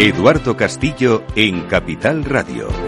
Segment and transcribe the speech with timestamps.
[0.00, 2.87] Eduardo Castillo en Capital Radio.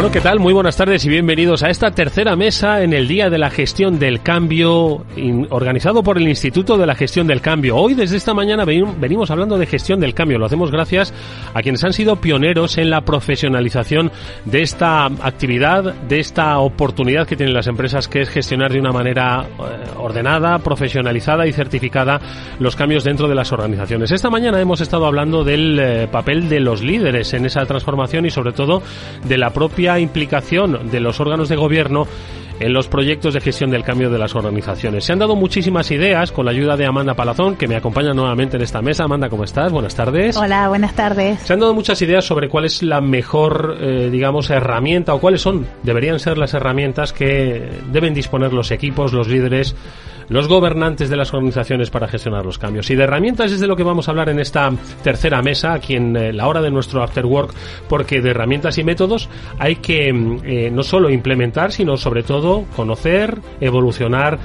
[0.00, 0.40] Bueno, ¿qué tal?
[0.40, 3.98] Muy buenas tardes y bienvenidos a esta tercera mesa en el Día de la Gestión
[3.98, 5.04] del Cambio,
[5.50, 7.76] organizado por el Instituto de la Gestión del Cambio.
[7.76, 10.38] Hoy, desde esta mañana, venimos hablando de gestión del cambio.
[10.38, 11.12] Lo hacemos gracias
[11.52, 14.10] a quienes han sido pioneros en la profesionalización
[14.46, 18.92] de esta actividad, de esta oportunidad que tienen las empresas, que es gestionar de una
[18.92, 22.18] manera eh, ordenada, profesionalizada y certificada
[22.58, 24.10] los cambios dentro de las organizaciones.
[24.12, 28.30] Esta mañana hemos estado hablando del eh, papel de los líderes en esa transformación y,
[28.30, 28.82] sobre todo,
[29.26, 32.06] de la propia implicación de los órganos de gobierno
[32.60, 35.04] en los proyectos de gestión del cambio de las organizaciones.
[35.04, 38.58] Se han dado muchísimas ideas con la ayuda de Amanda Palazón, que me acompaña nuevamente
[38.58, 39.04] en esta mesa.
[39.04, 39.72] Amanda, ¿cómo estás?
[39.72, 40.36] Buenas tardes.
[40.36, 41.40] Hola, buenas tardes.
[41.40, 45.40] Se han dado muchas ideas sobre cuál es la mejor, eh, digamos, herramienta o cuáles
[45.40, 49.74] son, deberían ser las herramientas que deben disponer los equipos, los líderes,
[50.30, 52.88] los gobernantes de las organizaciones para gestionar los cambios.
[52.90, 54.70] Y de herramientas es de lo que vamos a hablar en esta
[55.02, 57.52] tercera mesa, aquí en eh, la hora de nuestro after work,
[57.88, 59.28] porque de herramientas y métodos
[59.58, 64.38] hay que mm, eh, no solo implementar, sino sobre todo conocer, evolucionar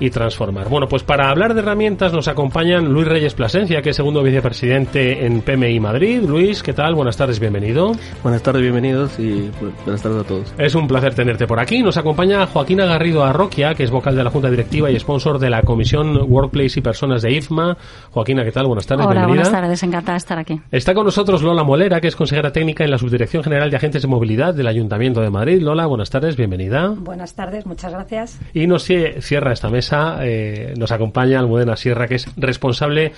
[0.00, 0.68] y transformar.
[0.68, 5.26] Bueno, pues para hablar de herramientas nos acompañan Luis Reyes Plasencia, que es segundo vicepresidente
[5.26, 6.22] en PMI Madrid.
[6.26, 6.94] Luis, ¿qué tal?
[6.94, 7.92] Buenas tardes, bienvenido.
[8.22, 9.50] Buenas tardes, bienvenidos y
[9.84, 10.54] buenas tardes a todos.
[10.58, 11.82] Es un placer tenerte por aquí.
[11.82, 15.50] Nos acompaña Joaquina Garrido Arroquia, que es vocal de la Junta Directiva y sponsor de
[15.50, 17.76] la Comisión Workplace y Personas de IFMA.
[18.10, 18.66] Joaquina, ¿qué tal?
[18.66, 19.42] Buenas tardes, Hola, bienvenida.
[19.44, 20.60] buenas tardes, encantada de estar aquí.
[20.70, 24.00] Está con nosotros Lola Molera, que es consejera técnica en la Subdirección General de Agentes
[24.00, 25.60] de Movilidad del Ayuntamiento de Madrid.
[25.60, 26.94] Lola, buenas tardes, bienvenida.
[26.96, 28.40] Buenas tardes, muchas gracias.
[28.54, 29.89] Y nos cierra esta mesa
[30.22, 33.12] eh, nos acompaña Almudena Sierra, que es responsable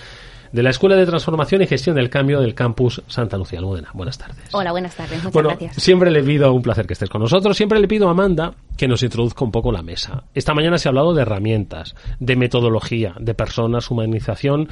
[0.52, 3.58] de la Escuela de Transformación y Gestión del Cambio del Campus Santa Lucía.
[3.58, 4.44] Almudena, buenas tardes.
[4.52, 5.18] Hola, buenas tardes.
[5.18, 5.76] Muchas bueno, gracias.
[5.76, 8.86] Siempre le pido, un placer que estés con nosotros, siempre le pido a Amanda que
[8.86, 10.24] nos introduzca un poco la mesa.
[10.34, 14.68] Esta mañana se ha hablado de herramientas, de metodología, de personas, humanización,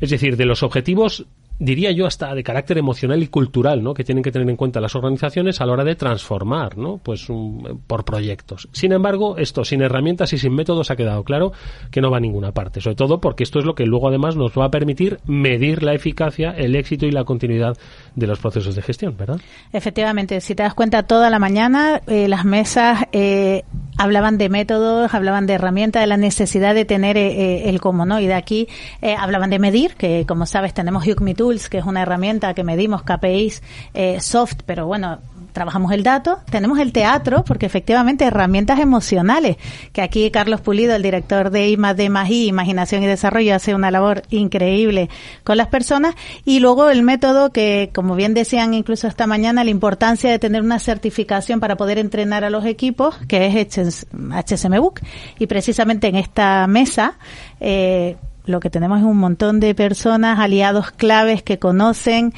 [0.00, 1.26] es decir, de los objetivos
[1.58, 3.94] diría yo hasta de carácter emocional y cultural, ¿no?
[3.94, 6.98] Que tienen que tener en cuenta las organizaciones a la hora de transformar, ¿no?
[7.02, 7.26] Pues
[7.86, 8.68] por proyectos.
[8.72, 11.52] Sin embargo, esto sin herramientas y sin métodos ha quedado claro
[11.90, 12.80] que no va a ninguna parte.
[12.80, 15.94] Sobre todo porque esto es lo que luego además nos va a permitir medir la
[15.94, 17.76] eficacia, el éxito y la continuidad
[18.14, 19.40] de los procesos de gestión, ¿verdad?
[19.72, 23.64] Efectivamente, si te das cuenta toda la mañana eh, las mesas eh,
[23.96, 28.20] hablaban de métodos, hablaban de herramientas, de la necesidad de tener eh, el cómo, ¿no?
[28.20, 28.68] Y de aquí
[29.18, 33.02] hablaban de medir, que como sabes tenemos Hugme Tools, que es una herramienta que medimos
[33.02, 33.62] KPIs
[34.20, 35.18] soft, pero bueno,
[35.52, 39.56] trabajamos el dato, tenemos el teatro, porque efectivamente herramientas emocionales,
[39.92, 43.90] que aquí Carlos Pulido, el director de IMA de MAGI, Imaginación y Desarrollo, hace una
[43.90, 45.08] labor increíble
[45.44, 46.14] con las personas,
[46.44, 50.62] y luego el método que, como bien decían incluso esta mañana, la importancia de tener
[50.62, 55.00] una certificación para poder entrenar a los equipos, que es HSM Book,
[55.38, 57.18] y precisamente en esta mesa,
[57.60, 62.32] eh, lo que tenemos es un montón de personas, aliados claves que conocen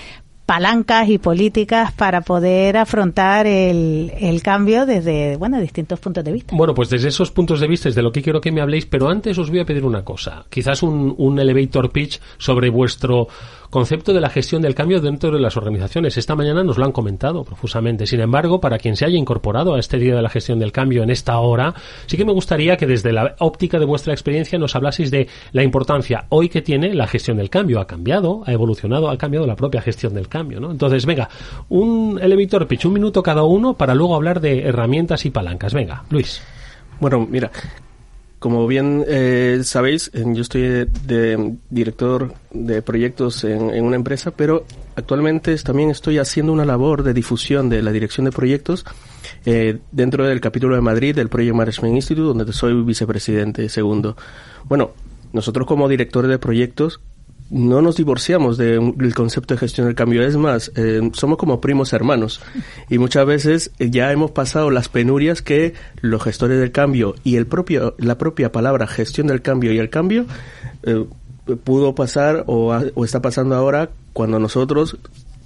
[0.47, 6.55] palancas y políticas para poder afrontar el, el, cambio desde bueno distintos puntos de vista.
[6.55, 8.87] Bueno, pues desde esos puntos de vista es de lo que quiero que me habléis,
[8.87, 13.29] pero antes os voy a pedir una cosa, quizás un, un elevator pitch sobre vuestro
[13.75, 16.17] concepto de la gestión del cambio dentro de las organizaciones.
[16.17, 18.07] Esta mañana nos lo han comentado profusamente.
[18.07, 21.03] Sin embargo, para quien se haya incorporado a este día de la gestión del cambio
[21.03, 21.75] en esta hora,
[22.07, 25.65] sí que me gustaría que desde la óptica de vuestra experiencia nos hablaseis de la
[25.65, 27.81] importancia hoy que tiene la gestión del cambio.
[27.81, 30.34] Ha cambiado, ha evolucionado, ha cambiado la propia gestión del cambio.
[30.43, 30.71] ¿No?
[30.71, 31.29] Entonces, venga,
[31.69, 35.75] un elevator pitch, un minuto cada uno para luego hablar de herramientas y palancas.
[35.75, 36.43] Venga, Luis.
[37.01, 37.51] Bueno, mira,
[38.45, 45.57] como bien eh, sabéis, yo estoy de, director de proyectos en, una empresa, pero actualmente
[45.57, 48.85] también estoy haciendo una labor de difusión de la dirección de proyectos
[49.47, 54.15] eh, dentro del capítulo de Madrid del Project Management Institute, donde soy vicepresidente segundo.
[54.65, 54.91] Bueno,
[55.33, 57.01] nosotros como directores de proyectos
[57.55, 60.27] no nos divorciamos del concepto de gestión del cambio.
[60.27, 62.41] Es más, eh, somos como primos hermanos.
[62.91, 67.37] Y muchas veces eh, ya hemos pasado las penurias que los gestores del cambio y
[67.37, 70.27] el propio, la propia palabra gestión del cambio y el cambio
[70.83, 71.05] eh,
[71.63, 74.99] pudo pasar o, o está pasando ahora cuando nosotros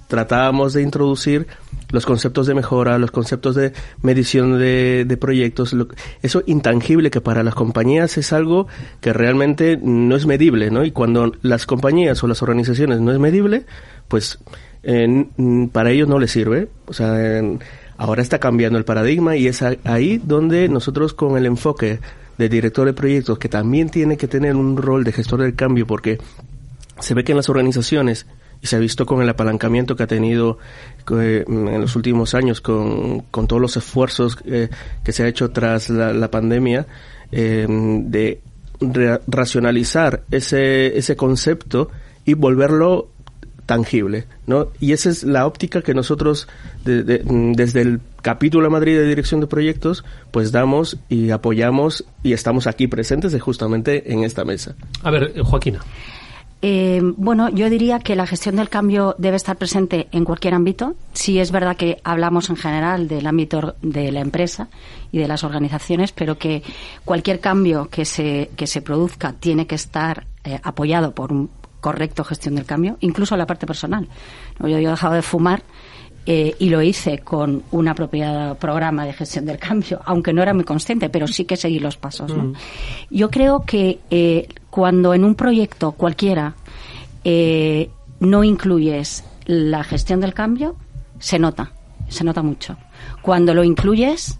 [0.07, 1.45] tratábamos de introducir
[1.91, 5.75] los conceptos de mejora, los conceptos de medición de, de proyectos,
[6.21, 8.67] eso intangible que para las compañías es algo
[9.01, 10.85] que realmente no es medible, ¿no?
[10.85, 13.65] Y cuando las compañías o las organizaciones no es medible,
[14.07, 14.39] pues
[15.71, 16.69] para ellos no les sirve.
[16.85, 17.41] O sea,
[17.97, 21.99] ahora está cambiando el paradigma y es ahí donde nosotros con el enfoque
[22.37, 25.85] de director de proyectos, que también tiene que tener un rol de gestor del cambio,
[25.85, 26.19] porque
[26.99, 28.27] se ve que en las organizaciones
[28.61, 30.57] y se ha visto con el apalancamiento que ha tenido
[31.19, 34.69] eh, en los últimos años con, con todos los esfuerzos eh,
[35.03, 36.85] que se ha hecho tras la, pandemia
[37.31, 38.41] eh, de
[39.27, 41.89] racionalizar ese, ese concepto
[42.25, 43.09] y volverlo
[43.69, 44.69] tangible, ¿no?
[44.79, 46.47] Y esa es la óptica que nosotros
[46.83, 52.65] desde el capítulo de Madrid de Dirección de Proyectos, pues damos y apoyamos y estamos
[52.65, 54.75] aquí presentes justamente en esta mesa.
[55.03, 55.81] A ver, eh, Joaquina.
[56.61, 60.95] Eh, bueno, yo diría que la gestión del cambio debe estar presente en cualquier ámbito.
[61.13, 64.67] Sí es verdad que hablamos en general del ámbito de la empresa
[65.11, 66.63] y de las organizaciones, pero que
[67.05, 72.23] cualquier cambio que se, que se produzca tiene que estar eh, apoyado por un, correcto
[72.23, 74.07] gestión del cambio, incluso la parte personal.
[74.59, 75.63] Yo, he dejado de fumar
[76.25, 80.53] eh, y lo hice con un apropiado programa de gestión del cambio, aunque no era
[80.53, 82.35] muy consciente, pero sí que seguí los pasos.
[82.35, 82.53] Mm.
[83.09, 86.55] Yo creo que eh, cuando en un proyecto cualquiera
[87.23, 87.89] eh,
[88.19, 90.75] no incluyes la gestión del cambio,
[91.19, 91.71] se nota,
[92.07, 92.77] se nota mucho.
[93.21, 94.39] Cuando lo incluyes,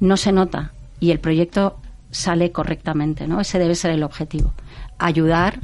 [0.00, 1.78] no se nota y el proyecto
[2.10, 3.40] sale correctamente, ¿no?
[3.40, 4.52] Ese debe ser el objetivo.
[4.98, 5.60] Ayudar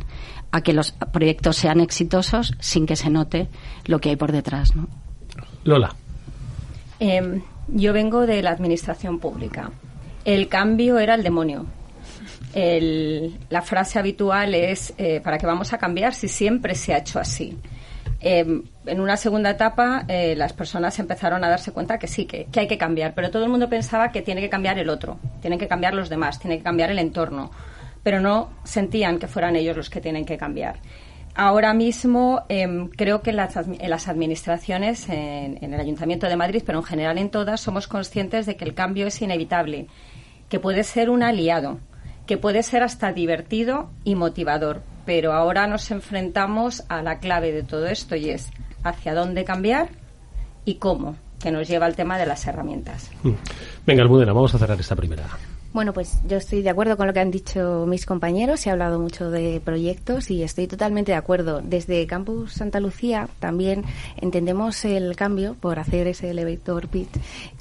[0.51, 3.49] a que los proyectos sean exitosos sin que se note
[3.85, 4.75] lo que hay por detrás.
[4.75, 4.89] ¿no?
[5.65, 5.95] Lola.
[6.99, 9.71] Em, yo vengo de la administración pública.
[10.25, 11.67] El cambio era el demonio.
[12.57, 17.19] La frase habitual es eh, ¿para qué vamos a cambiar si siempre se ha hecho
[17.19, 17.59] así?
[18.21, 22.47] Em, en una segunda etapa eh, las personas empezaron a darse cuenta que sí, que,
[22.57, 25.59] hay que cambiar, pero todo el mundo pensaba que tiene que cambiar el otro, tiene
[25.59, 27.51] que cambiar los demás, tiene que cambiar el entorno
[28.07, 30.77] pero no sentían que fueran ellos los que tienen que cambiar.
[31.35, 33.57] Ahora mismo em, creo que en las,
[34.07, 38.65] administraciones, en, el Ayuntamiento de Madrid, pero en general en todas, somos conscientes de que
[38.65, 39.89] el cambio es inevitable,
[40.49, 41.81] que puede ser un aliado,
[42.27, 44.83] que puede ser hasta divertido y motivador.
[45.05, 48.51] Pero ahora nos enfrentamos a la clave de todo esto y es
[48.83, 49.89] hacia dónde cambiar
[50.65, 53.11] y cómo, que nos lleva al tema de las herramientas.
[53.23, 53.33] Mm.
[53.87, 55.25] Venga, Almudena, vamos a cerrar esta primera.
[55.77, 58.61] Bueno, pues yo estoy de acuerdo con lo que han dicho mis compañeros.
[58.61, 61.61] Se ha hablado mucho de proyectos y estoy totalmente de acuerdo.
[61.61, 63.85] Desde Campus Santa Lucía también
[64.17, 67.11] entendemos el cambio por hacer ese elevator pitch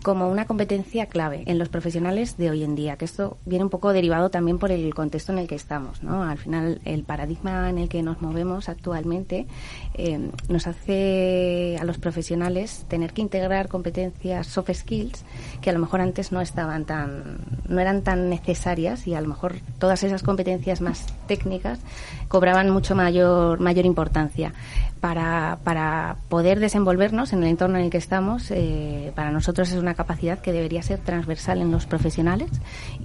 [0.02, 3.70] como una competencia clave en los profesionales de hoy en día, que esto viene un
[3.70, 6.02] poco derivado también por el contexto en el que estamos.
[6.02, 6.24] ¿no?
[6.24, 9.46] Al final, el paradigma en el que nos movemos actualmente
[9.94, 15.26] eh, nos hace a los profesionales tener que integrar competencias soft skills
[15.60, 19.28] que a lo mejor antes no estaban tan, no eran tan necesarias y a lo
[19.28, 21.80] mejor todas esas competencias más técnicas
[22.30, 24.54] cobraban mucho mayor, mayor importancia.
[25.06, 29.78] Para, para poder desenvolvernos en el entorno en el que estamos, eh, para nosotros es
[29.78, 32.50] una capacidad que debería ser transversal en los profesionales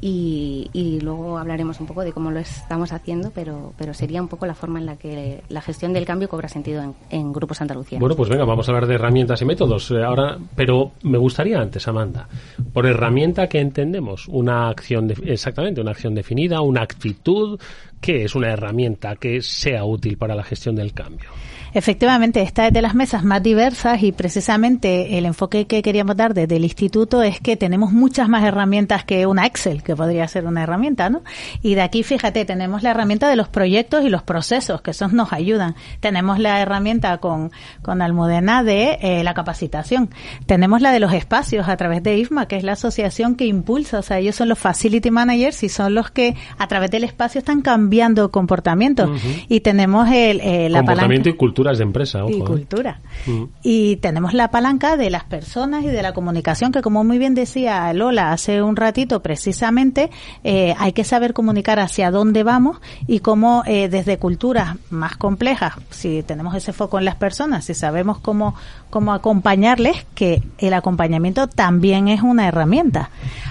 [0.00, 4.28] y, y, luego hablaremos un poco de cómo lo estamos haciendo, pero, pero sería un
[4.28, 7.60] poco la forma en la que la gestión del cambio cobra sentido en, en Grupos
[7.60, 7.98] Andalucía.
[7.98, 11.60] Bueno, pues venga, vamos a hablar de herramientas y métodos eh, ahora, pero me gustaría
[11.60, 12.30] antes, Amanda,
[12.72, 17.60] por herramienta que entendemos, una acción, exactamente, una acción definida, una actitud,
[18.00, 21.28] ¿qué es una herramienta que sea útil para la gestión del cambio?
[21.72, 26.34] Efectivamente, esta es de las mesas más diversas y precisamente el enfoque que queríamos dar
[26.34, 30.46] desde el instituto es que tenemos muchas más herramientas que una Excel, que podría ser
[30.46, 31.22] una herramienta, ¿no?
[31.62, 35.12] Y de aquí, fíjate, tenemos la herramienta de los proyectos y los procesos, que esos
[35.12, 35.74] nos ayudan.
[36.00, 37.50] Tenemos la herramienta con,
[37.82, 40.10] con Almudena de eh, la capacitación.
[40.46, 43.98] Tenemos la de los espacios a través de IFMA, que es la asociación que impulsa,
[43.98, 47.38] o sea, ellos son los facility managers y son los que a través del espacio
[47.38, 49.10] están cambiando comportamientos.
[49.48, 52.20] Y tenemos el, eh, la comportamiento y cultura de empresa.
[52.28, 52.44] y ¿eh?
[52.44, 53.00] cultura.
[53.26, 53.44] Mm.
[53.62, 57.34] Y tenemos la palanca de las personas y de la comunicación, que como muy bien
[57.34, 60.10] decía Lola hace un ratito, precisamente
[60.44, 65.74] eh, hay que saber comunicar hacia dónde vamos y cómo eh, desde culturas más complejas,
[65.90, 68.54] si tenemos ese foco en las personas, si sabemos cómo,
[68.88, 73.10] cómo acompañarles, que el acompañamiento también es una herramienta.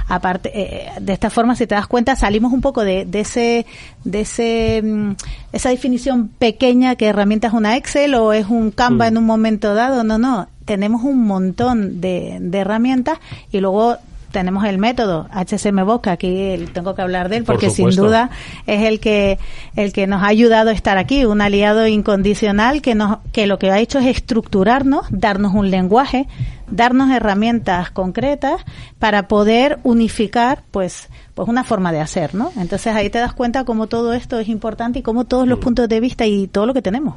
[0.09, 0.51] Aparte,
[0.99, 3.65] de esta forma, si te das cuenta, salimos un poco de, de ese,
[4.03, 5.11] de ese, mm,
[5.53, 9.75] esa definición pequeña que herramienta es una Excel o es un Canva en un momento
[9.75, 13.19] dado, no, no, tenemos un montón de, de herramientas
[13.51, 13.97] y luego
[14.31, 18.29] tenemos el método HCM Boca, aquí tengo que hablar de él porque sin duda
[18.67, 19.39] es el que
[19.75, 23.59] el que nos ha ayudado a estar aquí, un aliado incondicional que nos que lo
[23.59, 26.27] que ha hecho es estructurarnos, darnos un lenguaje,
[26.69, 28.62] darnos herramientas concretas
[29.00, 31.09] para poder unificar pues
[31.39, 32.51] pues una forma de hacer, ¿no?
[32.58, 35.62] Entonces ahí te das cuenta cómo todo esto es importante y cómo todos los mm.
[35.62, 37.15] puntos de vista y todo lo que tenemos.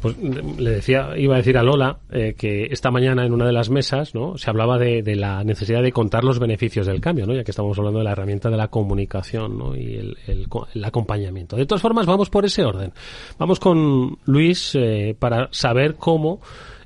[0.00, 3.52] Pues le decía, iba a decir a Lola eh, que esta mañana en una de
[3.52, 4.38] las mesas, ¿no?
[4.38, 7.34] Se hablaba de, la necesidad de contar los beneficios del cambio, ¿no?
[7.34, 9.76] Ya que estamos hablando de la herramienta de la comunicación, ¿no?
[9.76, 10.48] Y el,
[10.82, 11.54] acompañamiento.
[11.54, 12.94] De todas formas, vamos por ese orden.
[13.36, 16.40] Vamos con Luis eh, para saber cómo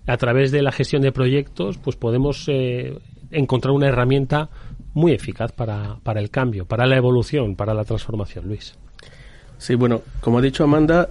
[0.09, 2.99] a través de la gestión de proyectos, pues podemos eh,
[3.31, 4.51] encontrar una herramienta
[4.95, 8.75] muy eficaz para, para el cambio, para la evolución, para la transformación, Luis.
[9.59, 11.11] Sí, bueno, como ha dicho Amanda,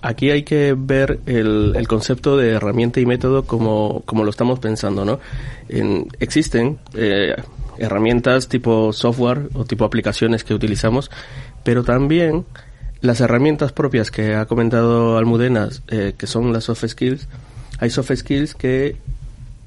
[0.00, 5.04] aquí hay que ver el, concepto de herramienta y método como, como lo estamos pensando,
[5.04, 5.18] ¿no?
[6.20, 7.34] existen eh,
[7.78, 11.10] herramientas tipo software o tipo aplicaciones que utilizamos,
[11.62, 12.44] pero también
[13.00, 17.28] las herramientas propias que ha comentado Almudena, eh, que son las soft skills,
[17.78, 18.96] hay soft skills que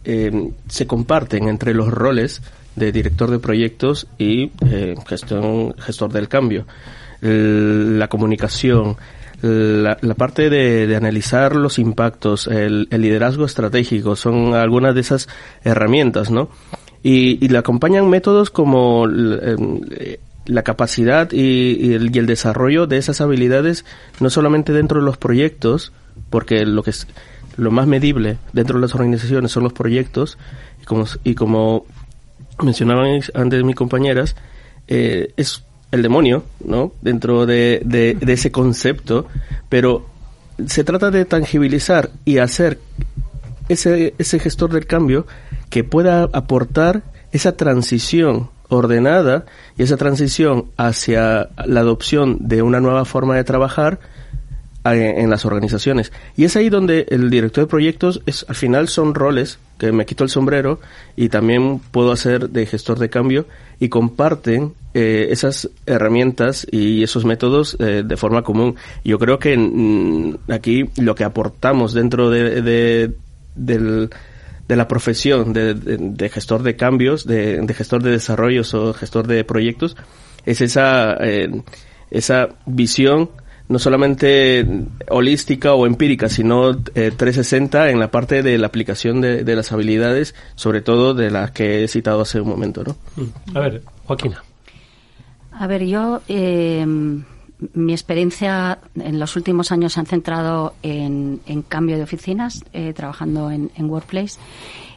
[0.06, 2.42] eh, se comparten entre los roles
[2.78, 6.66] de director de proyectos y eh, gestión, gestor del cambio.
[7.22, 8.96] la comunicación,
[9.42, 15.28] la, parte de, analizar los impactos, el, liderazgo estratégico, son algunas de esas
[15.64, 16.50] herramientas, ¿no?
[17.04, 22.98] Y, y le acompañan métodos como eh, la capacidad y, el, y, el, desarrollo de
[22.98, 23.86] esas habilidades,
[24.20, 25.94] no solamente dentro de los proyectos,
[26.30, 27.08] porque lo que es
[27.56, 30.38] lo más medible dentro de las organizaciones son los proyectos,
[31.24, 31.86] y como
[32.62, 34.36] mencionaban antes mis compañeras,
[34.88, 36.92] eh, es el demonio, ¿no?
[37.02, 39.28] Dentro de, de, ese concepto,
[39.70, 40.06] pero
[40.66, 42.80] se trata de tangibilizar y hacer
[43.70, 45.28] ese, ese gestor del cambio
[45.70, 49.46] que pueda aportar esa transición ordenada
[49.78, 54.00] y esa transición hacia la adopción de una nueva forma de trabajar
[54.96, 56.12] en las organizaciones.
[56.36, 60.06] Y es ahí donde el director de proyectos es, al final son roles que me
[60.06, 60.80] quito el sombrero
[61.16, 63.46] y también puedo hacer de gestor de cambio
[63.80, 68.76] y comparten eh, esas herramientas y esos métodos eh, de forma común.
[69.04, 73.12] Yo creo que mm, aquí lo que aportamos dentro de, de,
[73.56, 79.96] de la profesión de, gestor de cambios, de, gestor de desarrollos o gestor de proyectos,
[80.46, 81.62] es esa, eh,
[82.10, 83.30] esa visión
[83.70, 84.66] no solamente
[85.10, 89.72] holística o empírica, sino eh, 360 en la parte de la aplicación de, de, las
[89.72, 92.96] habilidades, sobre todo de las que he citado hace un momento, ¿no?
[93.16, 93.58] Mm.
[93.58, 94.44] A ver, Joaquina.
[95.52, 96.86] A ver, yo eh,
[97.74, 102.94] mi experiencia en los últimos años se ha centrado en, en cambio de oficinas, eh,
[102.94, 104.40] trabajando en, en Workplace.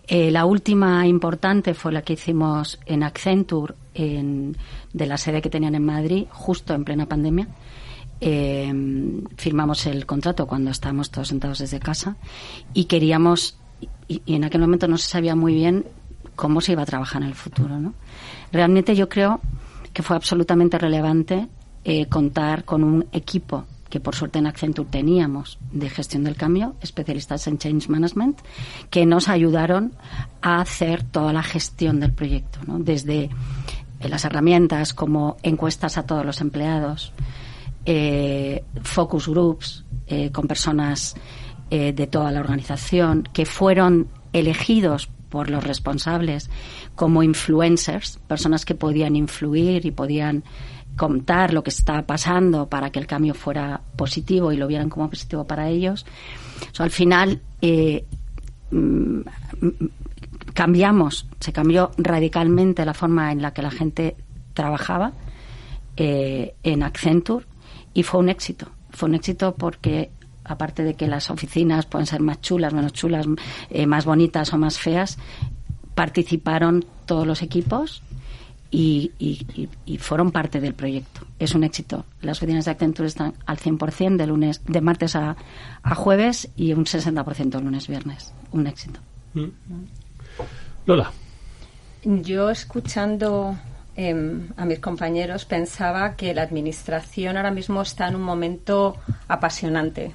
[0.07, 4.57] Eh, la última importante fue la que hicimos en Accenture, en,
[4.93, 7.49] de la sede que tenían en Madrid, justo en plena pandemia
[8.21, 8.73] eh,
[9.37, 12.17] firmamos el contrato cuando estábamos todos sentados desde casa
[12.75, 13.57] y queríamos,
[14.09, 15.87] y, en aquel momento no se sabía muy bien
[16.37, 17.79] cómo se iba a trabajar en el futuro.
[17.79, 17.95] ¿no?
[18.53, 19.41] Realmente yo creo
[19.93, 21.49] que fue absolutamente relevante
[21.85, 26.77] eh, contar con un equipo que por suerte en Accenture teníamos de gestión del cambio,
[26.81, 28.39] especialistas en change management,
[28.89, 29.93] que nos ayudaron
[30.43, 32.79] a hacer toda la gestión del proyecto, ¿no?
[32.79, 33.31] desde
[34.01, 37.13] las herramientas como encuestas a todos los empleados,
[37.87, 41.17] eh, focus groups eh, con personas
[41.71, 46.51] eh, de toda la organización que fueron elegidos por los responsables
[46.95, 50.45] como influencers, personas que podían influir y podían
[50.97, 55.09] contar lo que estaba pasando para que el cambio fuera positivo y lo vieran como
[55.09, 56.05] positivo para ellos.
[56.79, 57.41] al final
[58.71, 59.21] mm,
[60.53, 64.17] cambiamos, se cambió radicalmente la forma en la que la gente
[64.53, 65.13] trabajaba
[65.97, 67.45] en Accenture
[67.95, 68.67] y fue un éxito.
[68.91, 70.11] Fue un éxito porque
[70.45, 73.27] aparte de que las oficinas pueden ser más chulas, menos chulas,
[73.71, 75.19] eh, más bonitas o más feas,
[75.95, 78.03] participaron todos los equipos
[78.71, 79.13] y,
[79.99, 81.23] fueron parte del proyecto.
[81.39, 82.05] Es un éxito.
[82.23, 85.37] Las oficinas de Accenture están al 100% de, lunes, de martes a,
[85.83, 88.33] a jueves y un 60% lunes viernes.
[88.53, 89.01] Un éxito.
[89.35, 89.49] Mm.
[90.87, 91.11] Lola.
[92.05, 93.57] Yo escuchando
[93.97, 98.97] Em, a mis compañeros pensaba que la administración ahora mismo está en un momento
[99.29, 100.13] apasionante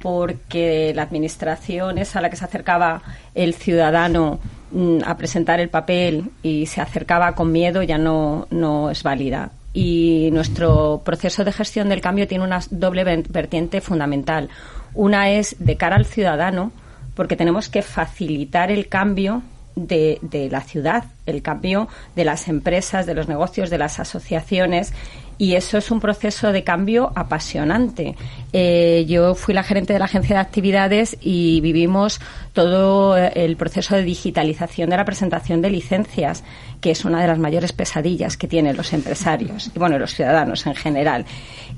[0.00, 3.02] porque la administración es a la que se acercaba
[3.34, 4.40] el ciudadano
[4.72, 9.50] mm, a presentar el papel y se acercaba con miedo ya no, no es válida.
[9.72, 14.48] Y nuestro proceso de gestión del cambio tiene una doble vertiente fundamental.
[14.94, 16.72] Una es de cara al ciudadano,
[17.14, 19.42] porque tenemos que facilitar el cambio
[19.76, 24.92] de, la ciudad, el cambio de las empresas, de los negocios, de las asociaciones.
[25.38, 28.14] Y eso es un proceso de cambio apasionante.
[28.52, 32.20] Eh, yo fui la gerente de la agencia de actividades y vivimos
[32.52, 36.44] todo el proceso de digitalización de la presentación de licencias,
[36.82, 40.66] que es una de las mayores pesadillas que tienen los empresarios y bueno, los ciudadanos
[40.66, 41.24] en general.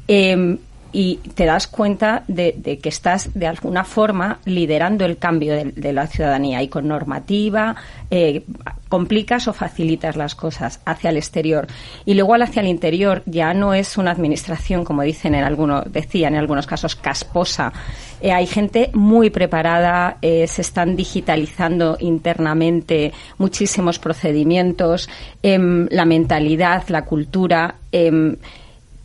[0.09, 0.59] Eh,
[0.93, 6.07] y te das cuenta de, que estás de alguna forma liderando el cambio de, la
[6.07, 7.77] ciudadanía y con normativa
[8.11, 8.43] eh,
[8.89, 11.67] complicas o facilitas las cosas hacia el exterior.
[12.05, 16.35] Y luego hacia el interior ya no es una administración como dicen en algunos decían
[16.35, 17.73] en algunos casos casposa.
[18.21, 25.09] Eh, hay gente muy preparada eh, se están digitalizando internamente muchísimos procedimientos
[25.43, 28.37] em, la mentalidad la cultura em,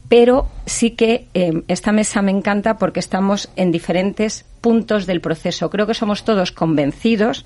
[0.10, 5.70] pero sí que eh, esta mesa me encanta porque estamos en diferentes puntos del proceso.
[5.70, 7.46] Creo que somos todos convencidos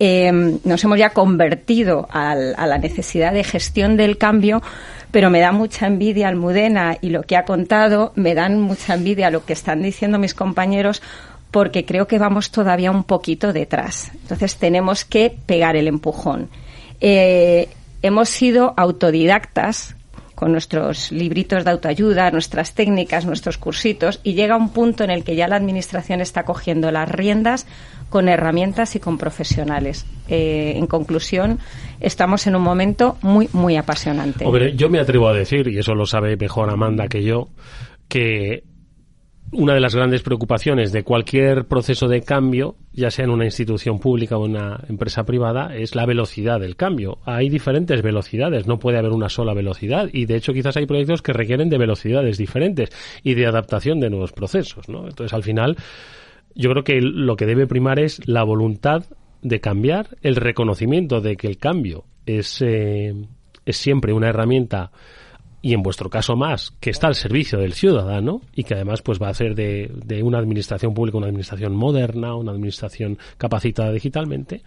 [0.00, 4.62] eh, nos hemos ya convertido a la necesidad de gestión del cambio,
[5.10, 9.30] pero me da mucha envidia Almudena y lo que ha contado, me dan mucha envidia
[9.30, 11.00] lo que están diciendo mis compañeros,
[11.52, 14.10] porque creo que vamos todavía un poquito detrás.
[14.14, 16.48] Entonces tenemos que pegar el empujón.
[17.00, 17.68] Eh,
[18.02, 19.94] hemos sido autodidactas
[20.34, 25.24] con nuestros libritos de autoayuda, nuestras técnicas, nuestros cursitos, y llega un punto en el
[25.24, 27.66] que ya la Administración está cogiendo las riendas
[28.10, 30.06] con herramientas y con profesionales.
[30.28, 31.58] Eh, en conclusión,
[32.00, 34.44] estamos en un momento muy, muy apasionante.
[34.76, 37.48] yo me atrevo a decir, y eso lo sabe mejor Amanda que yo,
[38.08, 38.64] que
[39.54, 43.98] una de las grandes preocupaciones de cualquier proceso de cambio, ya sea en una institución
[43.98, 47.18] pública o una empresa privada, es la velocidad del cambio.
[47.24, 51.22] Hay diferentes velocidades, no puede haber una sola velocidad y de hecho quizás hay proyectos
[51.22, 52.90] que requieren de velocidades diferentes
[53.22, 55.06] y de adaptación de nuevos procesos, ¿no?
[55.08, 55.76] Entonces, al final,
[56.54, 59.04] yo creo que lo que debe primar es la voluntad
[59.42, 63.14] de cambiar, el reconocimiento de que el cambio es, eh,
[63.66, 64.90] es siempre una herramienta
[65.64, 69.18] y en vuestro caso más, que está al servicio del ciudadano y que además pues
[69.18, 74.60] va a hacer de, una administración pública una administración moderna, una administración capacitada digitalmente,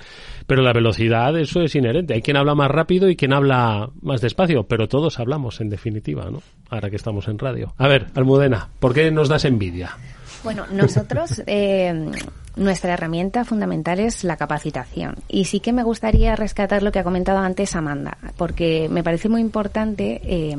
[0.48, 2.16] pero la velocidad eso es inherente.
[2.16, 6.32] Hay quien habla más rápido y quien habla más despacio, pero todos hablamos en definitiva,
[6.32, 6.42] ¿no?
[6.72, 7.76] Ahora que estamos en radio.
[7.78, 9.96] A ver, Almudena, ¿por qué nos das envidia?
[10.44, 12.10] Bueno, nosotros eh,
[12.58, 15.16] nuestra herramienta fundamental es la capacitación.
[15.28, 19.30] Y sí que me gustaría rescatar lo que ha comentado antes Amanda, porque me parece
[19.30, 20.20] muy importante.
[20.24, 20.58] Eh,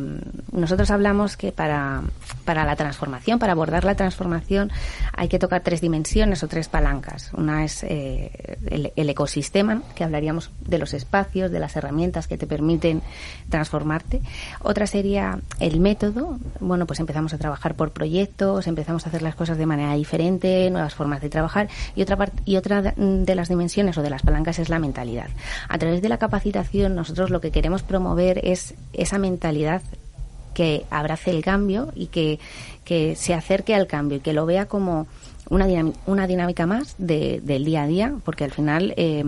[0.52, 2.02] nosotros hablamos que para,
[2.44, 4.70] para la transformación, para abordar la transformación,
[5.12, 7.32] hay que tocar tres dimensiones o tres palancas.
[7.34, 8.30] Una es eh,
[8.70, 13.02] el, ecosistema, que hablaríamos de los espacios, de las herramientas que te permiten
[13.48, 14.20] transformarte.
[14.62, 16.38] Otra sería el método.
[16.60, 20.70] Bueno, pues empezamos a trabajar por proyectos, empezamos a hacer las cosas de manera diferente,
[20.70, 24.22] nuevas formas de trabajar y otra, parte, y otra de las dimensiones o de las
[24.22, 25.28] palancas es la mentalidad.
[25.68, 29.82] A través de la capacitación nosotros lo que queremos promover es esa mentalidad
[30.54, 32.40] que abrace el cambio y que,
[32.84, 35.06] que se acerque al cambio y que lo vea como
[35.50, 35.66] una,
[36.06, 39.24] una dinámica más de, del día a día, porque al final eh,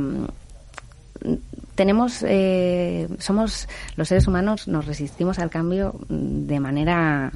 [1.74, 7.32] tenemos, eh, somos los seres humanos, nos resistimos al cambio de manera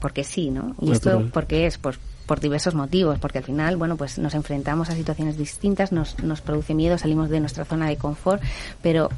[0.00, 0.74] porque sí, ¿no?
[0.80, 4.90] Y esto porque es pues por diversos motivos, porque al final, bueno, pues nos enfrentamos
[4.90, 8.42] a situaciones distintas, nos, nos produce miedo, salimos de nuestra zona de confort,
[8.82, 9.08] pero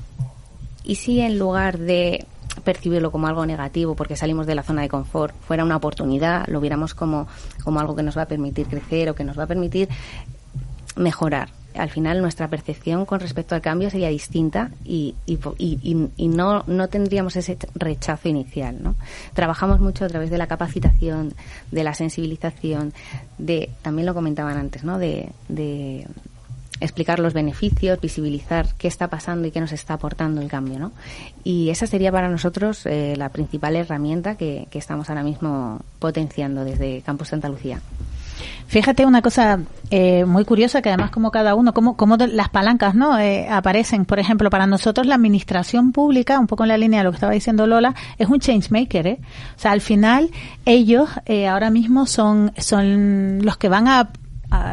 [0.85, 2.25] ¿y si en lugar de
[2.65, 6.61] percibirlo como algo negativo porque salimos de la zona de confort fuera una oportunidad, lo
[6.61, 7.27] viéramos como,
[7.65, 9.89] como algo que nos va a permitir crecer o que nos va a permitir
[10.97, 11.60] mejorar?
[11.75, 16.89] Al final nuestra percepción con respecto al cambio sería distinta y, y, y, no, no
[16.89, 18.83] tendríamos ese rechazo inicial.
[18.83, 18.95] ¿no?
[19.35, 21.35] Trabajamos mucho a través de la capacitación,
[21.71, 22.93] de la sensibilización,
[23.39, 24.99] de también lo comentaban antes, ¿no?
[24.99, 26.07] de, de
[26.81, 30.79] explicar los beneficios, visibilizar qué está pasando y qué nos está aportando el cambio.
[30.79, 30.93] ¿no?
[31.45, 36.65] Y esa sería para nosotros eh, la principal herramienta que, que estamos ahora mismo potenciando
[36.65, 37.81] desde Campus Santa Lucía.
[38.67, 42.95] Fíjate una cosa eh, muy curiosa que además como cada uno, como, como las palancas
[42.95, 44.05] no eh, aparecen.
[44.05, 47.17] Por ejemplo, para nosotros la administración pública, un poco en la línea de lo que
[47.17, 49.07] estaba diciendo Lola, es un changemaker.
[49.07, 49.19] ¿eh?
[49.57, 50.31] O sea, al final
[50.65, 54.11] ellos eh, ahora mismo son, son los que van a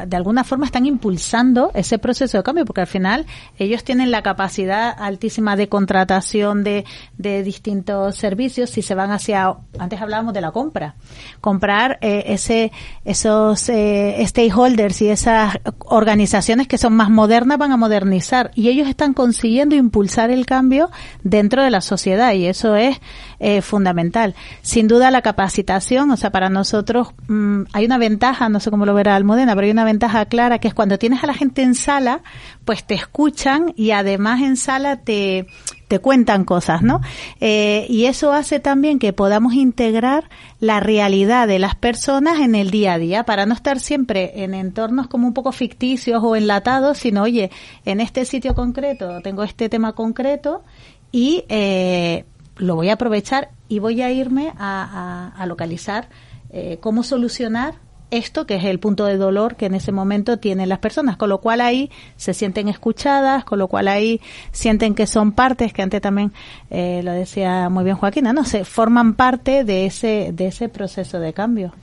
[0.07, 3.25] de alguna forma están impulsando ese proceso de cambio, porque al final
[3.57, 6.85] ellos tienen la capacidad altísima de contratación de,
[7.17, 10.95] de distintos servicios si se van hacia, antes hablábamos de la compra,
[11.41, 12.71] comprar eh, ese,
[13.05, 18.87] esos eh, stakeholders y esas organizaciones que son más modernas van a modernizar y ellos
[18.87, 20.89] están consiguiendo impulsar el cambio
[21.23, 22.99] dentro de la sociedad y eso es
[23.39, 24.35] eh, fundamental.
[24.61, 28.85] Sin duda la capacitación, o sea, para nosotros mm, hay una ventaja, no sé cómo
[28.85, 31.61] lo verá Almudena, pero hay una ventaja clara que es cuando tienes a la gente
[31.61, 32.21] en sala,
[32.65, 35.47] pues te escuchan y además en sala te,
[35.87, 37.01] te cuentan cosas, ¿no?
[37.39, 42.71] Eh, y eso hace también que podamos integrar la realidad de las personas en el
[42.71, 46.97] día a día para no estar siempre en entornos como un poco ficticios o enlatados,
[46.97, 47.51] sino, oye,
[47.85, 50.63] en este sitio concreto tengo este tema concreto
[51.11, 52.25] y eh,
[52.57, 56.09] lo voy a aprovechar y voy a irme a, a, localizar
[56.49, 57.75] eh, cómo solucionar
[58.11, 61.29] esto que es el punto de dolor que en ese momento tienen las personas, con
[61.29, 65.81] lo cual ahí se sienten escuchadas, con lo cual ahí sienten que son partes, que
[65.81, 66.31] antes también
[66.69, 71.19] eh, lo decía muy bien Joaquina, no sé, forman parte de ese, de ese proceso
[71.19, 71.73] de cambio.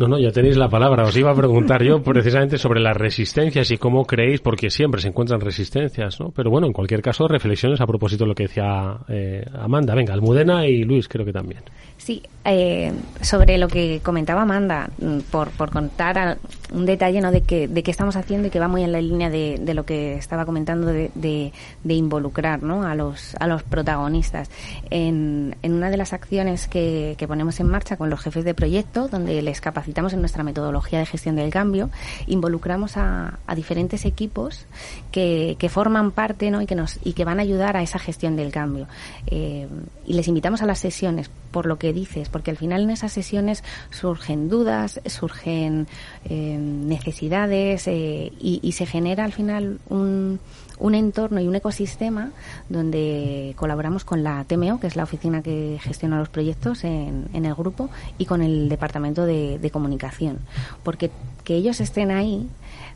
[0.00, 1.04] No, no, ya tenéis la palabra.
[1.04, 5.08] Os iba a preguntar yo precisamente sobre las resistencias y cómo creéis, porque siempre se
[5.08, 6.30] encuentran resistencias, ¿no?
[6.30, 9.94] Pero bueno, en cualquier caso, reflexiones a propósito de lo que decía eh, Amanda.
[9.94, 11.60] Venga, Almudena y Luis creo que también.
[11.98, 16.38] Sí, eh, sobre lo que comentaba Amanda, mm, por, por contar
[16.72, 17.30] un detalle ¿no?
[17.30, 19.84] de, que, de qué estamos haciendo y que va muy en la línea de, lo
[19.84, 21.52] que estaba comentando de,
[21.84, 22.84] involucrar ¿no?
[22.84, 24.50] a, los, a los protagonistas.
[24.88, 28.54] En, en una de las acciones que, que ponemos en marcha con los jefes de
[28.54, 31.90] proyecto, donde les capacitamos en nuestra metodología de gestión del cambio,
[32.26, 34.66] involucramos a, a diferentes equipos
[35.12, 36.62] que, que forman parte ¿no?
[36.62, 38.86] y, que nos, y que van a ayudar a esa gestión del cambio.
[39.26, 39.68] Eh,
[40.06, 43.12] y les invitamos a las sesiones por lo que dices, porque al final en esas
[43.12, 45.86] sesiones surgen dudas, surgen
[46.24, 50.38] eh, necesidades eh, y, y, se genera al final un,
[50.80, 52.30] un, entorno y un ecosistema
[52.68, 57.44] donde colaboramos con la TMO, que es la oficina que gestiona los proyectos en, en
[57.44, 60.38] el grupo, y con el departamento de, de comunicación.
[60.82, 61.10] Porque
[61.44, 62.48] que ellos estén ahí,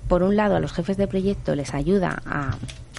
[0.09, 2.57] por un lado a los jefes de proyecto les ayuda a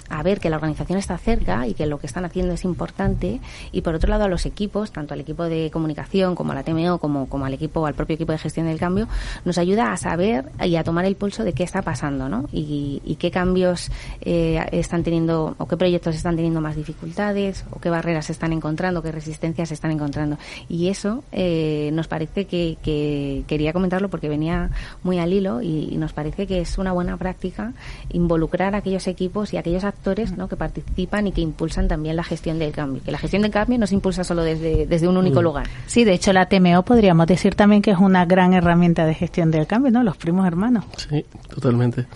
[0.08, 3.40] a ver que la organización está cerca y que lo que están haciendo es importante
[3.72, 6.62] y por otro lado a los equipos, tanto al equipo de comunicación como a la
[6.62, 9.08] TMO como, como al equipo, al propio equipo de gestión del cambio,
[9.44, 12.48] nos ayuda a saber y a tomar el pulso de qué está pasando, ¿no?
[12.52, 13.90] Y, qué cambios
[14.20, 18.52] eh, están teniendo o qué proyectos están teniendo más dificultades o qué barreras se están
[18.52, 20.36] encontrando, qué resistencias se están encontrando.
[20.68, 24.70] Y eso eh, nos parece que, que, quería comentarlo porque venía
[25.02, 27.72] muy al hilo y, y nos parece que es una buena práctica
[28.10, 29.95] involucrar a aquellos equipos y a aquellos actores
[30.36, 30.48] ¿no?
[30.48, 33.02] que participan y que impulsan también la gestión del cambio.
[33.04, 35.44] Que la gestión del cambio no se impulsa solo desde, desde un único mm.
[35.44, 35.66] lugar.
[35.86, 39.50] Sí, de hecho la TMO podríamos decir también que es una gran herramienta de gestión
[39.50, 40.02] del cambio, ¿no?
[40.02, 40.84] Los primos hermanos.
[40.96, 42.06] Sí, totalmente.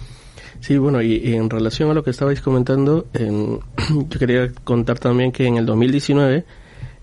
[0.60, 3.60] Sí, bueno, y, y en relación a lo que estabais comentando, en,
[4.08, 6.44] yo quería contar también que en el 2019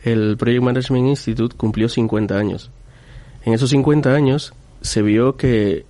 [0.04, 2.72] el Project Management Institute cumplió 50 años.
[3.44, 5.86] En esos 50 años se vio que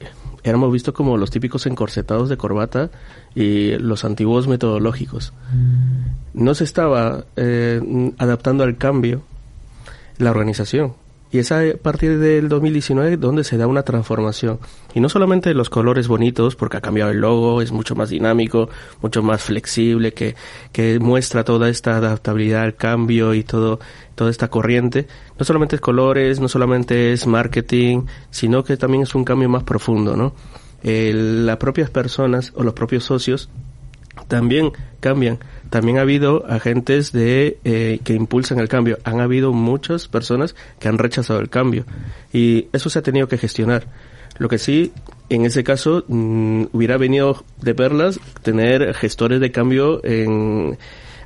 [0.49, 2.89] éramos vistos como los típicos encorsetados de corbata
[3.35, 5.33] y los antiguos metodológicos.
[6.33, 7.81] No se estaba eh,
[8.17, 9.21] adaptando al cambio
[10.17, 10.93] la organización.
[11.31, 14.59] Y es a partir del 2019 donde se da una transformación.
[14.93, 18.69] Y no solamente los colores bonitos, porque ha cambiado el logo, es mucho más dinámico,
[19.01, 20.35] mucho más flexible, que,
[20.71, 23.79] que muestra toda esta adaptabilidad al cambio y todo,
[24.15, 25.07] toda esta corriente.
[25.37, 29.63] No solamente es colores, no solamente es marketing, sino que también es un cambio más
[29.63, 30.33] profundo, ¿no?
[30.83, 33.49] Las propias personas o los propios socios
[34.27, 35.39] también cambian.
[35.69, 38.97] También ha habido agentes de eh, que impulsan el cambio.
[39.03, 41.85] Han habido muchas personas que han rechazado el cambio
[42.31, 43.87] y eso se ha tenido que gestionar.
[44.37, 44.91] Lo que sí,
[45.29, 50.77] en ese caso, mmm, hubiera venido de perlas tener gestores de cambio en,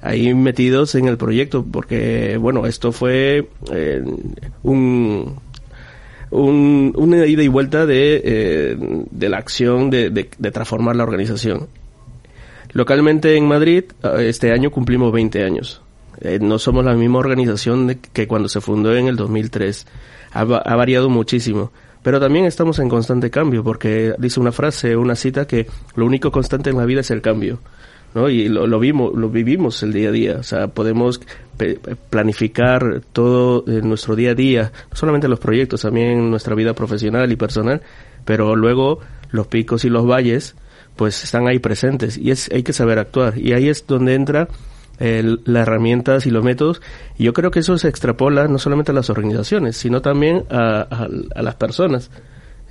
[0.01, 4.03] ahí metidos en el proyecto, porque bueno, esto fue eh,
[4.63, 5.35] un
[6.31, 8.77] un, una ida y vuelta de, eh,
[9.11, 11.67] de la acción de, de, de, transformar la organización.
[12.73, 13.85] Localmente en Madrid,
[14.19, 15.81] este año cumplimos 20 años.
[16.21, 19.87] Eh, no somos la misma organización que cuando se fundó en el 2003.
[20.33, 21.71] Ha, ha variado muchísimo.
[22.03, 26.31] Pero también estamos en constante cambio, porque dice una frase, una cita que lo único
[26.31, 27.59] constante en la vida es el cambio.
[28.13, 28.29] ¿no?
[28.29, 30.37] Y lo, lo, vimos, lo vivimos el día a día.
[30.39, 31.21] O sea, podemos
[32.09, 37.35] planificar todo nuestro día a día, no solamente los proyectos, también nuestra vida profesional y
[37.35, 37.81] personal,
[38.25, 38.99] pero luego
[39.31, 40.55] los picos y los valles,
[40.95, 43.37] pues están ahí presentes y es, hay que saber actuar.
[43.37, 44.47] Y ahí es donde entra
[44.99, 46.81] el, las herramientas y los métodos.
[47.17, 50.87] Y yo creo que eso se extrapola no solamente a las organizaciones, sino también a,
[50.89, 52.11] a, a las personas.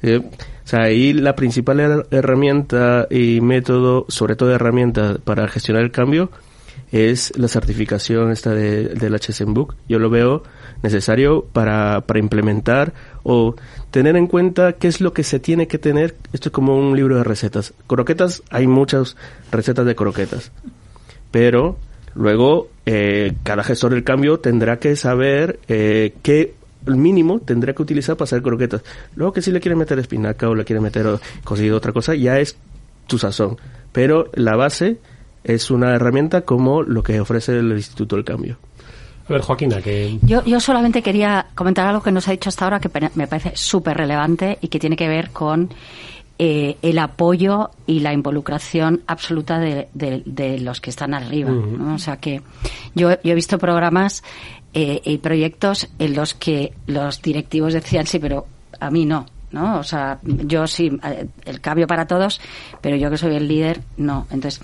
[0.03, 5.91] Eh, o sea, ahí la principal herramienta y método, sobre todo herramienta para gestionar el
[5.91, 6.31] cambio,
[6.93, 9.77] es la certificación esta de, del HSM Book.
[9.89, 10.43] Yo lo veo
[10.83, 13.55] necesario para, para implementar o
[13.91, 16.17] tener en cuenta qué es lo que se tiene que tener.
[16.33, 17.75] Esto es como un libro de recetas.
[17.87, 19.17] Croquetas, hay muchas
[19.51, 20.53] recetas de croquetas.
[21.31, 21.77] Pero
[22.15, 26.55] luego eh, cada gestor del cambio tendrá que saber eh, qué
[26.87, 28.83] mínimo tendrá que utilizar para hacer croquetas.
[29.15, 31.07] Luego que si le quiere meter espinaca o le quiere meter
[31.45, 32.57] cocido otra cosa, ya es
[33.07, 33.57] tu sazón.
[33.93, 34.99] Pero la base
[35.45, 38.59] es una herramienta como lo que ofrece el Instituto del Cambio.
[39.31, 40.19] A ver, Joaquina, que...
[40.23, 43.53] Yo, yo solamente quería comentar algo que nos ha dicho hasta ahora que me parece
[43.55, 45.71] súper relevante y que tiene que ver con
[46.37, 51.53] eh, el apoyo y la involucración absoluta de, de, de los que están arriba.
[51.53, 51.79] Uh -huh.
[51.79, 51.95] ¿no?
[51.95, 52.43] O sea que
[52.97, 54.25] yo, yo he visto programas
[54.75, 58.47] eh, y proyectos en los que los directivos decían, sí, pero
[58.81, 59.27] a mí no.
[59.53, 59.79] ¿no?
[59.79, 62.41] O sea, yo sí, eh, el cambio para todos,
[62.81, 64.27] pero yo que soy el líder, no.
[64.31, 64.61] Entonces,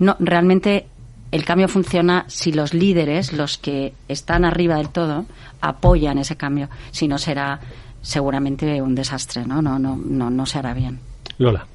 [0.00, 0.86] no, realmente
[1.30, 5.26] el cambio funciona si los líderes, los que están arriba del todo,
[5.60, 6.68] apoyan ese cambio.
[6.90, 7.60] Si no será
[8.00, 9.60] seguramente un desastre, ¿no?
[9.60, 11.00] No, no, no, no se hará bien.
[11.38, 11.66] Lola.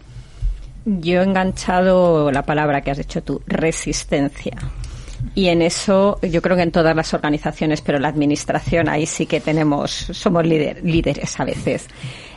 [0.85, 4.57] Yo he enganchado la palabra que has dicho tú, resistencia.
[5.35, 9.25] Y en eso, yo creo que en todas las organizaciones, pero la administración ahí sí
[9.25, 11.87] que tenemos, somos líderes a veces.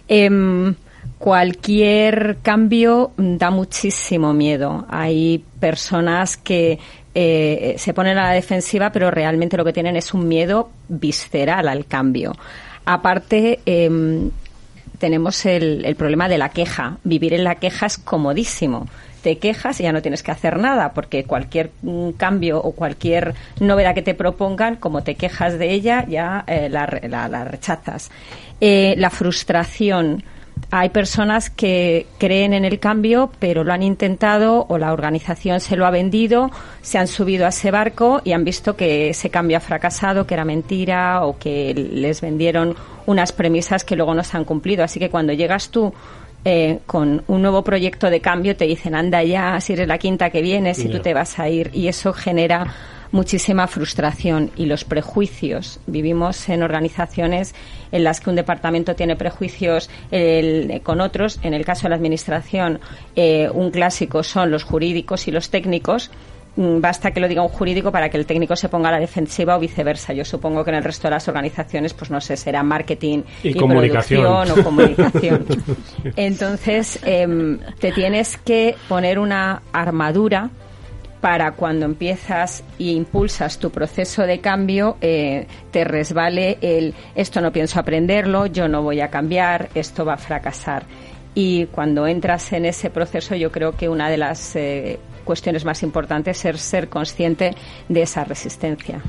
[0.06, 0.74] Em,
[1.18, 4.86] cualquier cambio da muchísimo miedo.
[4.88, 6.78] Hay personas que
[7.18, 11.66] eh, se ponen a la defensiva, pero realmente lo que tienen es un miedo visceral
[11.66, 12.36] al cambio.
[12.84, 14.30] Aparte, em,
[14.98, 16.98] tenemos el, el, problema de la queja.
[17.04, 18.86] Vivir en la queja es comodísimo.
[19.22, 23.34] Te quejas y ya no tienes que hacer nada, porque cualquier mm, cambio o cualquier
[23.60, 28.10] novedad que te propongan, como te quejas de ella, ya eh, la, la, rechazas.
[28.60, 30.22] Eh, la frustración
[30.70, 35.76] hay personas que creen en el cambio, pero lo han intentado o la organización se
[35.76, 36.50] lo ha vendido,
[36.82, 40.34] se han subido a ese barco y han visto que ese cambio ha fracasado, que
[40.34, 42.74] era mentira o que les vendieron
[43.06, 44.82] unas premisas que luego no se han cumplido.
[44.82, 45.92] Así que cuando llegas tú
[46.44, 50.30] eh, con un nuevo proyecto de cambio, te dicen, anda ya, si eres la quinta
[50.30, 51.70] que vienes y tú te vas a ir.
[51.72, 52.74] Y eso genera
[53.12, 55.80] muchísima frustración y los prejuicios.
[55.86, 57.54] Vivimos en organizaciones
[57.92, 59.90] en las que un departamento tiene prejuicios
[60.82, 61.38] con otros.
[61.42, 62.80] En el caso de la Administración,
[63.14, 66.10] eh, un clásico son los jurídicos y los técnicos
[66.56, 69.00] mm, basta que lo diga un jurídico para que el técnico se ponga a la
[69.00, 70.12] defensiva o viceversa.
[70.12, 73.54] Yo supongo que en el resto de las organizaciones, pues no sé, será marketing y,
[73.54, 74.50] comunicación.
[74.50, 75.46] o comunicación.
[76.16, 80.50] Entonces, em, te tienes que poner una armadura
[81.20, 87.52] para cuando empiezas y impulsas tu proceso de cambio, eh, te resbale el esto no
[87.52, 90.84] pienso aprenderlo, yo no voy a cambiar, esto va a fracasar.
[91.34, 95.82] Y cuando entras en ese proceso, yo creo que una de las eh, cuestiones más
[95.82, 97.54] importantes es ser consciente
[97.88, 99.02] de esa resistencia.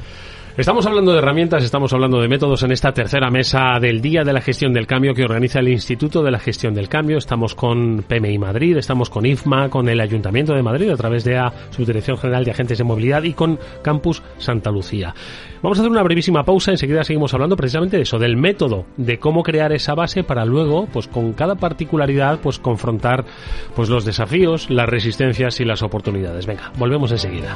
[0.57, 4.33] Estamos hablando de herramientas, estamos hablando de métodos en esta tercera mesa del Día de
[4.33, 7.19] la Gestión del Cambio que organiza el Instituto de la Gestión del Cambio.
[7.19, 11.35] Estamos con PMI Madrid, estamos con IFMA, con el Ayuntamiento de Madrid a través de
[11.35, 15.13] la Subdirección General de Agentes de Movilidad y con Campus Santa Lucía.
[15.61, 19.19] Vamos a hacer una brevísima pausa, enseguida seguimos hablando precisamente de eso, del método, de
[19.19, 23.25] cómo crear esa base para luego, pues con cada particularidad, pues confrontar
[23.75, 26.47] pues los desafíos, las resistencias y las oportunidades.
[26.47, 27.55] Venga, volvemos enseguida.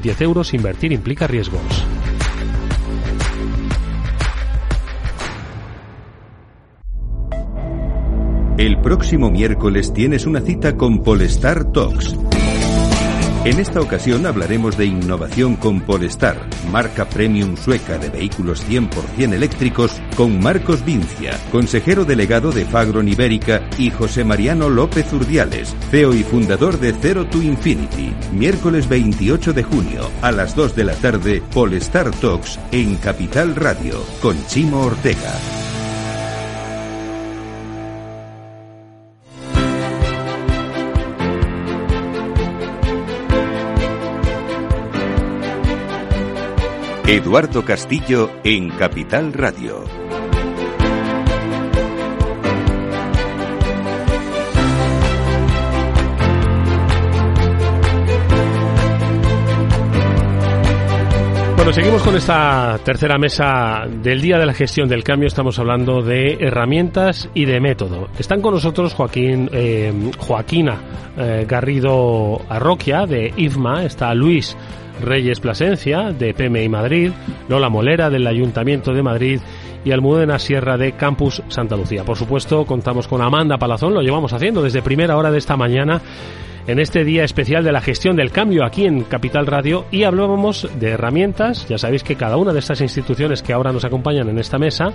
[0.01, 1.61] 10 euros, invertir implica riesgos.
[8.57, 12.15] El próximo miércoles tienes una cita con Polestar Talks
[13.43, 16.37] en esta ocasión hablaremos de innovación con Polestar,
[16.71, 23.67] marca premium sueca de vehículos 100% eléctricos, con Marcos Vincia, consejero delegado de Fagron Ibérica,
[23.79, 28.13] y José Mariano López Urdiales, CEO y fundador de Zero to Infinity.
[28.31, 34.03] Miércoles 28 de junio, a las 2 de la tarde, Polestar Talks en Capital Radio,
[34.21, 35.70] con Chimo Ortega.
[47.11, 49.83] Eduardo Castillo en Capital Radio.
[61.57, 65.27] Bueno, seguimos con esta tercera mesa del Día de la Gestión del Cambio.
[65.27, 68.07] Estamos hablando de herramientas y de método.
[68.17, 70.79] Están con nosotros Joaquín, eh, Joaquina
[71.17, 74.55] eh, Garrido Arroquia de IFMA, está Luis
[74.99, 77.11] Reyes Plasencia, de PMI Madrid,
[77.47, 79.39] Lola Molera, del Ayuntamiento de Madrid
[79.83, 82.03] y Almudena Sierra de Campus Santa Lucía.
[82.03, 86.01] Por supuesto, contamos con Amanda Palazón, lo llevamos haciendo desde primera hora de esta mañana
[86.67, 90.69] en este día especial de la gestión del cambio aquí en Capital Radio y hablábamos
[90.79, 91.67] de herramientas.
[91.67, 94.93] Ya sabéis que cada una de estas instituciones que ahora nos acompañan en esta mesa,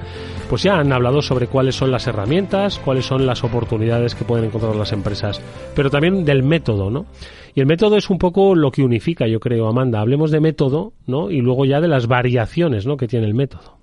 [0.48, 4.46] pues ya han hablado sobre cuáles son las herramientas, cuáles son las oportunidades que pueden
[4.46, 5.40] encontrar las empresas,
[5.74, 7.06] pero también del método, ¿no?
[7.54, 10.00] Y el método es un poco lo que unifica, yo creo, Amanda.
[10.00, 11.30] Hablemos de método, ¿no?
[11.30, 12.98] Y luego ya de las variaciones, ¿no?
[12.98, 13.75] Que tiene el método.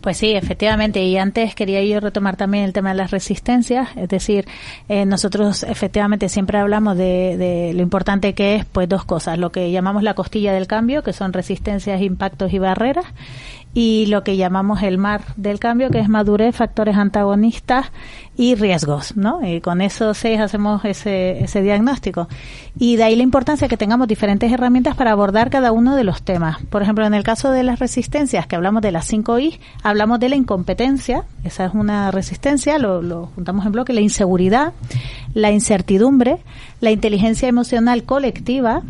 [0.00, 1.02] Pues sí, efectivamente.
[1.02, 3.88] Y antes quería yo retomar también el tema de las resistencias.
[3.96, 4.46] Es decir,
[4.88, 9.38] eh, nosotros efectivamente siempre hablamos de, de, lo importante que es, pues dos cosas.
[9.38, 13.06] Lo que llamamos la costilla del cambio, que son resistencias, impactos y barreras
[13.76, 17.92] y lo que llamamos el mar del cambio, que es madurez, factores antagonistas
[18.34, 19.46] y riesgos, ¿no?
[19.46, 22.26] Y con esos seis hacemos ese, ese diagnóstico.
[22.78, 26.22] Y de ahí la importancia que tengamos diferentes herramientas para abordar cada uno de los
[26.22, 26.56] temas.
[26.70, 30.20] Por ejemplo, en el caso de las resistencias, que hablamos de las 5 I, hablamos
[30.20, 34.72] de la incompetencia, esa es una resistencia, lo, lo juntamos en bloque, la inseguridad,
[35.34, 36.38] la incertidumbre,
[36.80, 38.82] la inteligencia emocional colectiva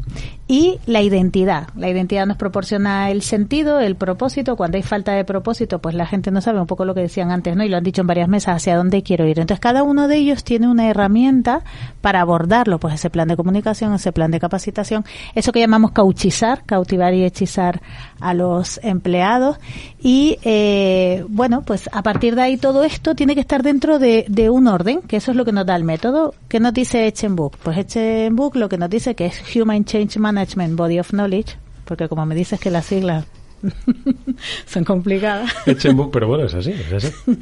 [0.49, 1.69] y la identidad.
[1.77, 4.57] La identidad nos proporciona el sentido, el propósito.
[4.57, 7.33] Cuando hay falta de propósito, pues la gente no sabe un poco lo que decían
[7.33, 7.65] antes, ¿no?
[7.65, 9.41] Y lo han dicho en varias mesas, hacia dónde quiero ir.
[9.41, 11.63] Entonces, cada uno de ellos tiene una herramienta
[12.01, 15.05] para abordarlo, pues ese plan de comunicación, ese plan de capacitación,
[15.35, 17.83] eso que llamamos cauchizar, cautivar y hechizar
[18.21, 19.59] a los empleados.
[20.01, 24.25] Y, eh, bueno, pues a partir de ahí todo esto tiene que estar dentro de,
[24.29, 26.35] de un orden, que eso es lo que nos da el método.
[26.49, 27.57] que nos dice Echenbook?
[27.57, 30.36] Pues Echenbook lo que nos dice que es Human Change Management
[30.77, 33.25] Body of Knowledge, porque como me dices que las siglas
[34.66, 35.51] son complicadas.
[35.66, 37.12] Echenbook, pero bueno, es así, es así.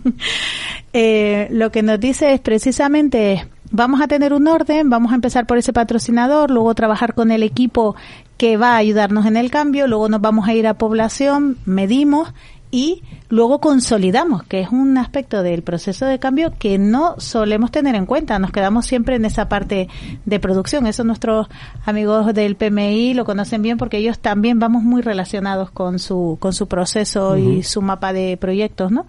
[0.93, 5.47] eh, lo que nos dice es precisamente vamos a tener un orden, vamos a empezar
[5.47, 7.97] por ese patrocinador, luego trabajar con el equipo
[8.37, 12.33] que va a ayudarnos en el cambio, luego nos vamos a ir a población, medimos
[12.75, 17.95] y luego consolidamos, que es un aspecto del proceso de cambio que no solemos tener
[17.95, 18.41] en cuenta.
[18.41, 19.89] Nos quedamos siempre en esa parte
[20.25, 20.89] de producción.
[20.89, 21.47] Eso nuestros
[21.87, 26.53] amigos del PMI lo conocen bien porque ellos también vamos muy relacionados con su, con
[26.53, 29.07] su proceso y su mapa de proyectos, ¿no?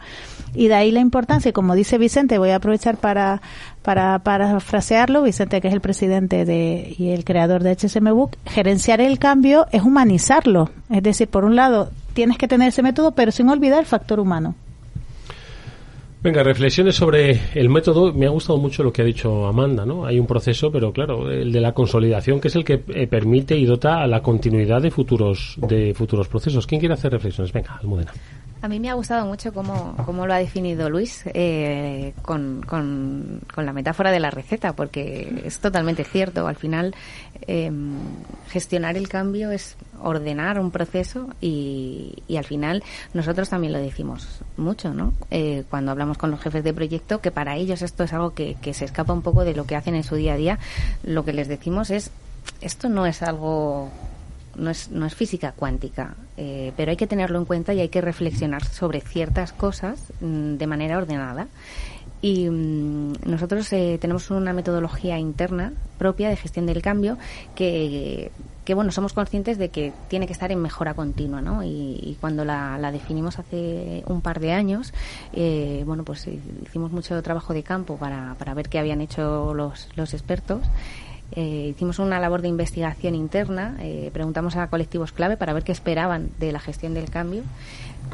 [0.54, 3.41] Y de ahí la importancia, como dice Vicente, voy a aprovechar para,
[3.82, 8.38] para, para frasearlo, Vicente, que es el presidente de, y el creador de HSM Book,
[8.45, 10.69] gerenciar el cambio es humanizarlo.
[10.91, 14.19] Es decir, por un lado, tienes que tener ese método, pero sin olvidar el factor
[14.19, 14.56] humano.
[16.23, 18.12] Venga, reflexiones sobre el método.
[18.12, 20.08] Me ha gustado mucho lo que ha dicho Amanda, ¿no?
[20.08, 23.56] Hay un proceso, pero claro, el de la consolidación, que es el que eh, permite
[23.56, 26.65] y dota a la continuidad de futuros de futuros procesos.
[26.65, 27.54] ¿Quién quiere hacer reflexiones?
[27.54, 28.12] Venga, Almudena.
[28.61, 33.41] A mí me ha gustado mucho cómo, cómo lo ha definido Luis eh, con, con,
[33.53, 36.47] con, la metáfora de la receta, porque es totalmente cierto.
[36.47, 36.95] Al final,
[37.47, 37.71] eh,
[38.49, 44.39] gestionar el cambio es ordenar un proceso y, y, al final nosotros también lo decimos
[44.57, 45.13] mucho, ¿no?
[45.29, 48.55] Eh, cuando hablamos con los jefes de proyecto, que para ellos esto es algo que,
[48.61, 50.59] que se escapa un poco de lo que hacen en su día a día,
[51.03, 52.09] lo que les decimos es,
[52.61, 53.91] esto no es algo
[54.55, 57.89] no es, no es física cuántica, eh, pero hay que tenerlo en cuenta y hay
[57.89, 61.47] que reflexionar sobre ciertas cosas mm, de manera ordenada.
[62.21, 67.17] Y mm, nosotros eh, tenemos una metodología interna propia de gestión del cambio
[67.53, 68.31] que,
[68.65, 71.63] que, bueno, somos conscientes de que tiene que estar en mejora continua, ¿no?
[71.63, 74.93] Y, cuando la, la, definimos hace un par de años,
[75.33, 76.27] eh, bueno, pues
[76.63, 80.61] hicimos mucho trabajo de campo para, para ver qué habían hecho los, los expertos
[81.31, 85.71] eh, hicimos una labor de investigación interna, eh, preguntamos a colectivos clave para ver qué
[85.71, 87.43] esperaban de la gestión del cambio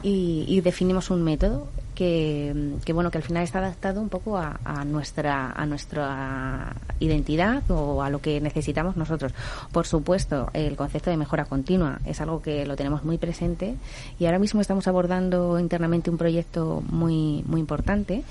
[0.04, 4.38] y, y definimos un método que, que, bueno que al final está adaptado un poco
[4.38, 9.34] a, a, nuestra a nuestra identidad o a lo que necesitamos nosotros.
[9.72, 13.76] Por supuesto, el concepto de mejora continua es algo que lo tenemos muy presente
[14.20, 18.24] y ahora mismo estamos abordando internamente un proyecto muy muy importante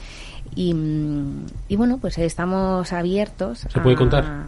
[0.57, 0.75] y,
[1.69, 3.66] y bueno pues estamos abiertos.
[3.69, 4.47] ¿Se puede contar?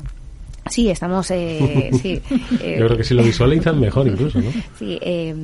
[0.71, 1.31] Sí, estamos.
[1.31, 2.23] Eh, sí,
[2.61, 4.51] eh, Yo creo que si lo visualizan mejor incluso, ¿no?
[4.79, 5.35] Sí, eh,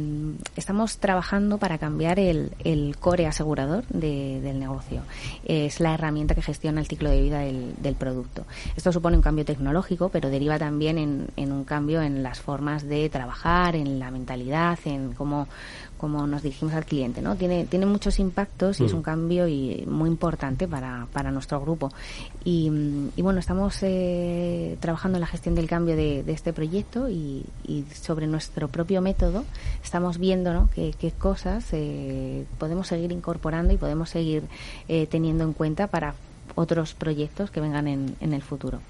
[0.57, 5.02] estamos trabajando para cambiar el, el core asegurador de, del negocio.
[5.44, 8.44] Es la herramienta que gestiona el ciclo de vida del, del, producto.
[8.76, 12.88] Esto supone un cambio tecnológico, pero deriva también en, en un cambio en las formas
[12.88, 15.48] de trabajar, en la mentalidad, en cómo
[15.98, 17.37] como nos dirigimos al cliente, ¿no?
[17.37, 18.87] Tiene, tiene muchos impactos y mm.
[18.87, 21.92] es un cambio y muy importante para, para nuestro grupo.
[22.44, 22.70] Y,
[23.16, 27.44] y bueno, estamos eh, trabajando en la gestión del cambio de, de este proyecto y,
[27.66, 29.44] y, sobre nuestro propio método
[29.82, 30.68] estamos viendo ¿no?
[30.74, 34.44] qué, qué cosas eh, podemos seguir incorporando y podemos seguir
[34.88, 36.14] eh, teniendo en cuenta para
[36.54, 38.80] otros proyectos que vengan en, en el futuro.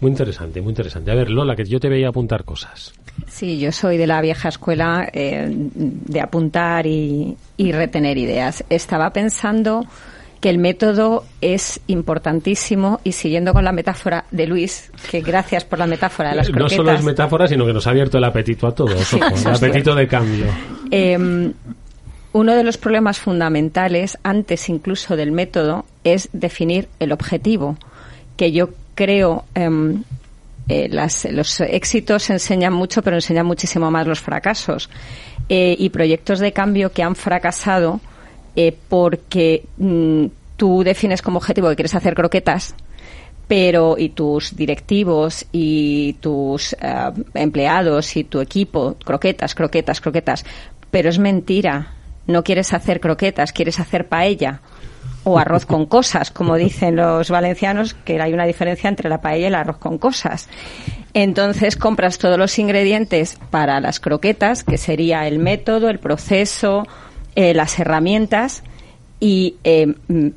[0.00, 1.10] Muy interesante, muy interesante.
[1.10, 2.92] A ver, Lola, que yo te veía apuntar cosas.
[3.26, 8.64] Sí, yo soy de la vieja escuela eh, de apuntar y, y, retener ideas.
[8.68, 9.86] Estaba pensando
[10.40, 15.78] que el método es importantísimo y siguiendo con la metáfora de Luis, que gracias por
[15.78, 16.72] la metáfora de las croquetas.
[16.72, 19.48] No solo es metáfora, sino que nos ha abierto el apetito a todos, sí, ojo,
[19.48, 20.46] el apetito de cambio.
[20.90, 21.52] Eh,
[22.36, 27.78] uno de los problemas fundamentales, antes incluso del método, es definir el objetivo,
[28.36, 29.70] que yo creo eh,
[30.68, 34.90] eh, las, los éxitos enseñan mucho, pero enseñan muchísimo más los fracasos.
[35.48, 38.00] Eh, y proyectos de cambio que han fracasado
[38.56, 40.26] eh, porque mm,
[40.56, 42.74] tú defines como objetivo que quieres hacer croquetas,
[43.46, 50.44] pero y tus directivos y tus eh, empleados y tu equipo, croquetas, croquetas, croquetas,
[50.90, 51.92] pero es mentira.
[52.26, 54.62] No quieres hacer croquetas, quieres hacer paella
[55.28, 59.42] o arroz con cosas, como dicen los valencianos, que hay una diferencia entre la paella
[59.42, 60.48] y el arroz con cosas.
[61.14, 66.86] Entonces compras todos los ingredientes para las croquetas, que sería el método, el proceso,
[67.34, 68.62] eh, las herramientas,
[69.18, 69.56] y
[70.06, 70.28] mm,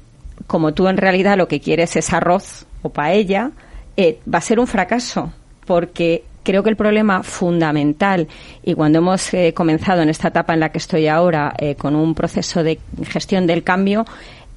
[0.48, 3.52] como tú en realidad lo que quieres es arroz o paella,
[3.96, 5.32] eh, va a ser un fracaso,
[5.68, 8.28] porque creo que el problema fundamental,
[8.64, 12.16] y cuando hemos eh, comenzado en esta etapa en la que estoy ahora con un
[12.16, 14.06] proceso de gestión del cambio,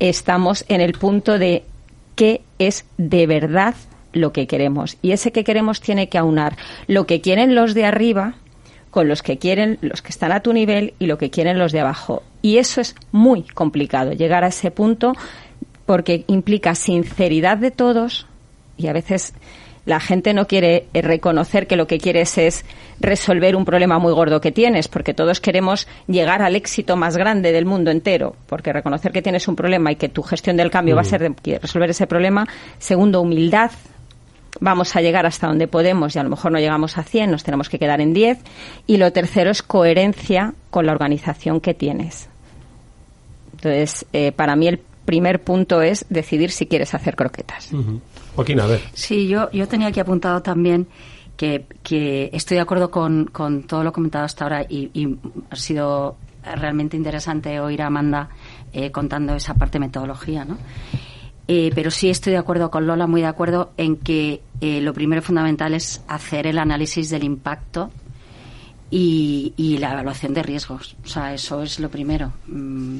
[0.08, 1.64] estamos en el punto de
[2.16, 3.74] qué es de verdad
[4.12, 4.98] lo que queremos.
[5.00, 6.56] Y ese que queremos tiene que aunar
[6.88, 8.34] lo que quieren los de arriba
[8.90, 11.72] con los que quieren los que están a tu nivel y lo que quieren los
[11.72, 12.22] de abajo.
[12.42, 15.14] Y eso es muy complicado, llegar a ese punto
[15.86, 18.26] porque implica sinceridad de todos
[18.76, 19.34] y a veces
[19.84, 22.64] la gente no quiere eh, reconocer que lo que quieres es
[23.00, 27.52] resolver un problema muy gordo que tienes, porque todos queremos llegar al éxito más grande
[27.52, 30.94] del mundo entero, porque reconocer que tienes un problema y que tu gestión del cambio
[30.94, 32.46] va a ser de resolver ese problema.
[32.78, 33.70] Segundo, humildad.
[34.60, 37.42] Vamos a llegar hasta donde podemos y a lo mejor no llegamos a 100, nos
[37.42, 38.38] tenemos que quedar en 10.
[38.86, 42.28] Y lo tercero es coherencia con la organización que tienes.
[43.52, 47.70] Entonces, eh, para mí el primer punto es decidir si quieres hacer croquetas.
[48.94, 50.86] Sí, yo, yo tenía aquí apuntado también
[51.36, 55.18] que, que estoy de acuerdo con, con, todo lo comentado hasta ahora y, y,
[55.50, 56.16] ha sido
[56.56, 58.28] realmente interesante oír a Amanda
[58.72, 60.58] eh, contando esa parte de metodología, ¿no?
[61.48, 64.94] Eh, pero sí estoy de acuerdo con Lola, muy de acuerdo en que eh, lo
[64.94, 67.90] primero fundamental es hacer el análisis del impacto
[68.90, 70.96] y, y, la evaluación de riesgos.
[71.04, 72.32] O sea, eso es lo primero.
[72.46, 72.98] Mm,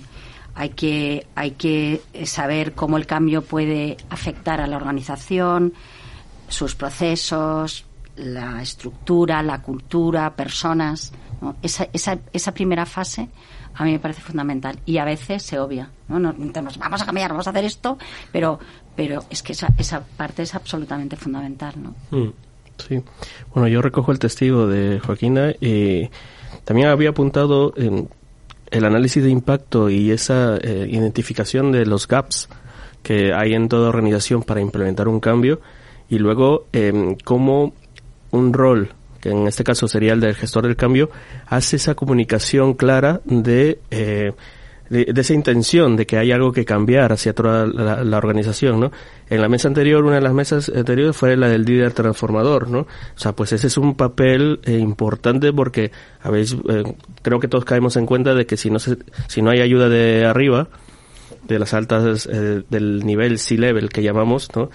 [0.55, 5.73] hay que, hay que saber cómo el cambio puede afectar a la organización,
[6.49, 7.85] sus procesos,
[8.17, 11.13] la estructura, la cultura, personas.
[11.41, 11.57] ¿no?
[11.63, 13.29] Esa, esa, esa primera fase
[13.75, 15.91] a mí me parece fundamental y a veces se obvia.
[16.09, 16.19] ¿no?
[16.19, 17.99] Nos, vamos a cambiar, vamos a hacer esto,
[18.31, 18.59] pero,
[18.95, 21.75] pero es que esa, esa parte es absolutamente fundamental.
[21.77, 21.95] ¿no?
[22.11, 22.33] Mm,
[22.77, 23.03] sí.
[23.55, 26.11] Bueno, yo recojo el testigo de Joaquina y
[26.65, 28.09] también había apuntado en
[28.73, 32.49] el análisis de impacto y esa eh, identificación de los gaps
[33.03, 35.61] que hay en toda organización para implementar un cambio
[36.09, 37.75] y luego eh, cómo
[38.31, 41.11] un rol que en este caso sería el del gestor del cambio
[41.47, 44.33] hace esa comunicación clara de eh,
[44.93, 48.93] de, esa intención de que hay algo que cambiar hacia toda la, organización, ¿no?
[49.31, 52.81] En la mesa anterior, una de las mesas anteriores fue la del líder transformador, ¿no?
[52.81, 52.87] O
[53.19, 55.91] sea, pues ese es un papel eh, importante porque,
[56.21, 56.83] habéis, eh,
[57.23, 59.89] creo que todos caemos en cuenta de que si no se, si no hay ayuda
[59.89, 60.69] de arriba,
[61.49, 64.69] de las altas, eh, del nivel C-level que llamamos, ¿no?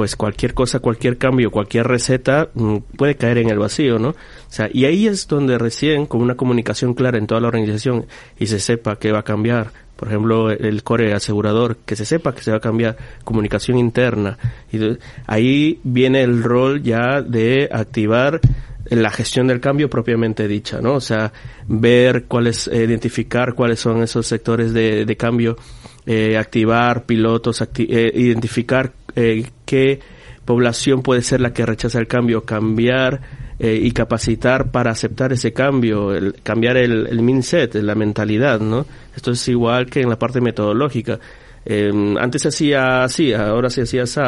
[0.00, 4.08] Pues cualquier cosa, cualquier cambio, cualquier receta mm, puede caer en el vacío, ¿no?
[4.08, 4.14] O
[4.48, 8.06] sea, y ahí es donde recién, con una comunicación clara en toda la organización
[8.38, 12.34] y se sepa que va a cambiar, por ejemplo, el core asegurador, que se sepa
[12.34, 14.38] que se va a cambiar, comunicación interna,
[14.72, 14.78] y
[15.26, 18.40] ahí viene el rol ya de activar
[18.86, 20.94] la gestión del cambio propiamente dicha, ¿no?
[20.94, 21.30] O sea,
[21.68, 25.58] ver cuáles, identificar cuáles son esos sectores de, de cambio,
[26.06, 30.00] eh, activar pilotos, eh, identificar eh, qué
[30.44, 33.20] población puede ser la que rechaza el cambio, cambiar
[33.58, 38.86] eh, y capacitar para aceptar ese cambio, cambiar el, mindset, la mentalidad, ¿no?
[39.14, 41.20] Esto es igual que en la parte metodológica.
[41.64, 44.20] Eh, antes se hacía así, ahora se hacía así.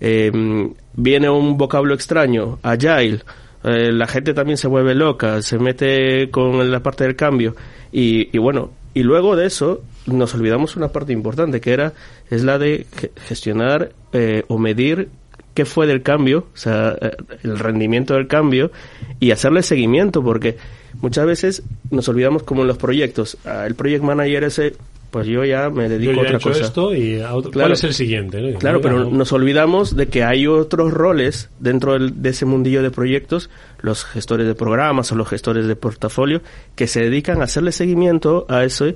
[0.00, 0.32] Eh,
[0.94, 3.20] viene un vocablo extraño, agile.
[3.62, 7.54] Eh, la gente también se vuelve loca, se mete con la parte del cambio.
[7.92, 11.92] Y bueno, y luego de eso nos olvidamos una parte importante que era
[12.30, 12.86] es la de
[13.26, 15.08] gestionar eh, o medir
[15.54, 17.10] qué fue del cambio, o sea, eh,
[17.42, 18.70] el rendimiento del cambio
[19.18, 20.56] y hacerle seguimiento porque
[21.00, 24.74] muchas veces nos olvidamos como en los proyectos, ah, el project manager ese
[25.10, 26.64] pues yo ya me dedico yo ya a otra he hecho cosa.
[26.64, 27.66] esto y a otro, Claro.
[27.68, 28.40] ¿cuál es el siguiente?
[28.40, 28.58] no?
[28.58, 29.10] Claro, pero no.
[29.10, 33.50] nos olvidamos de que hay otros roles dentro del- de ese mundillo de proyectos,
[33.80, 36.42] los gestores de programas o los gestores de portafolio,
[36.76, 38.86] que se dedican a hacerle seguimiento a eso,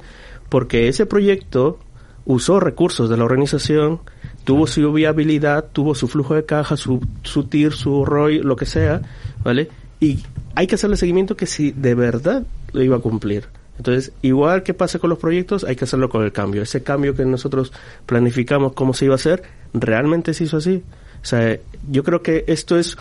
[0.48, 1.78] porque ese proyecto
[2.26, 4.00] usó recursos de la organización,
[4.44, 8.66] tuvo su viabilidad, tuvo su flujo de caja, su, su TIR, su ROI, lo que
[8.66, 9.02] sea,
[9.42, 9.68] ¿vale?
[10.00, 10.20] Y
[10.54, 13.44] hay que hacerle seguimiento que si de verdad lo iba a cumplir.
[13.76, 16.62] Entonces, igual que pasa con los proyectos, hay que hacerlo con el cambio.
[16.62, 17.72] Ese cambio que nosotros
[18.06, 20.82] planificamos cómo se iba a hacer, realmente se hizo así.
[21.22, 21.58] O sea,
[21.90, 22.96] yo creo que esto es,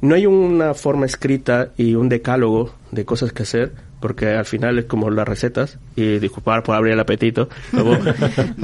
[0.00, 4.78] no hay una forma escrita y un decálogo de cosas que hacer, porque al final
[4.78, 7.48] es como las recetas, y disculpar por abrir el apetito,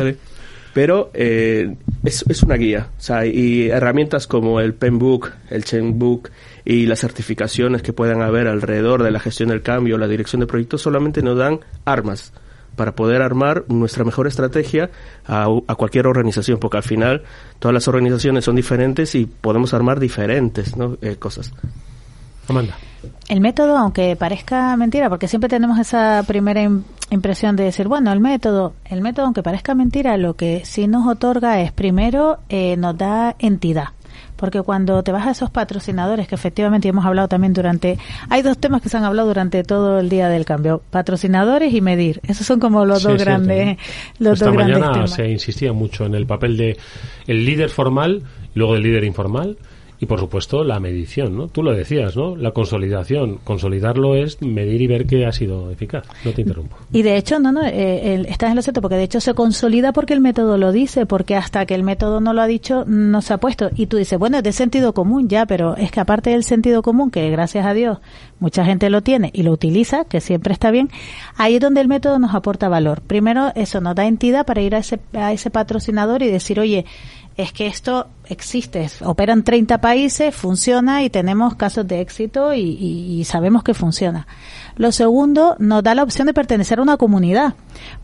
[0.75, 6.31] pero eh, es, es, una guía, o sea, y herramientas como el Penbook, el Chainbook
[6.65, 10.47] y las certificaciones que puedan haber alrededor de la gestión del cambio, la dirección de
[10.47, 12.33] proyectos, solamente nos dan armas
[12.75, 14.91] para poder armar nuestra mejor estrategia
[15.27, 15.47] a,
[15.77, 17.23] cualquier organización, porque al final
[17.59, 21.53] todas las organizaciones son diferentes y podemos armar diferentes eh, cosas.
[22.49, 22.77] Amanda.
[23.29, 26.63] El método, aunque parezca mentira, porque siempre tenemos esa primera
[27.11, 31.07] impresión de decir, bueno, el método, el método, aunque parezca mentira, lo que sí nos
[31.07, 33.89] otorga es, primero, eh, nos da entidad
[34.37, 38.59] porque cuando te vas a esos patrocinadores que efectivamente hemos hablado también durante hay dos
[38.59, 42.47] temas que se han hablado durante todo el día del cambio patrocinadores y medir esos
[42.47, 43.79] son como los dos grandes
[44.19, 45.11] los Esta dos mañana grandes temas.
[45.13, 46.77] se insistía mucho en el papel de
[47.27, 48.23] el líder formal
[48.55, 49.57] y luego el líder informal
[50.05, 51.49] y por supuesto la medición, ¿no?
[51.49, 52.37] Tú lo decías, ¿no?
[52.37, 53.39] La consolidación.
[53.43, 56.05] Consolidarlo es medir y ver que ha sido eficaz.
[56.25, 56.77] No te interrumpo.
[56.93, 59.33] Y de hecho, no, no, eh, el, estás en lo cierto, porque de hecho se
[59.33, 62.85] consolida porque el método lo dice, porque hasta que el método no lo ha dicho,
[62.87, 63.71] no se ha puesto.
[63.75, 66.83] Y tú dices, bueno, es de sentido común ya, pero es que aparte del sentido
[66.83, 67.99] común, que gracias a Dios
[68.39, 70.91] mucha gente lo tiene y lo utiliza, que siempre está bien,
[71.37, 73.01] ahí es donde el método nos aporta valor.
[73.01, 76.85] Primero, eso nos da entidad para ir a ese, a ese patrocinador y decir, oye,
[77.37, 83.21] es que esto existe, operan 30 países, funciona y tenemos casos de éxito y, y,
[83.21, 84.27] y, sabemos que funciona.
[84.77, 87.55] Lo segundo, nos da la opción de pertenecer a una comunidad,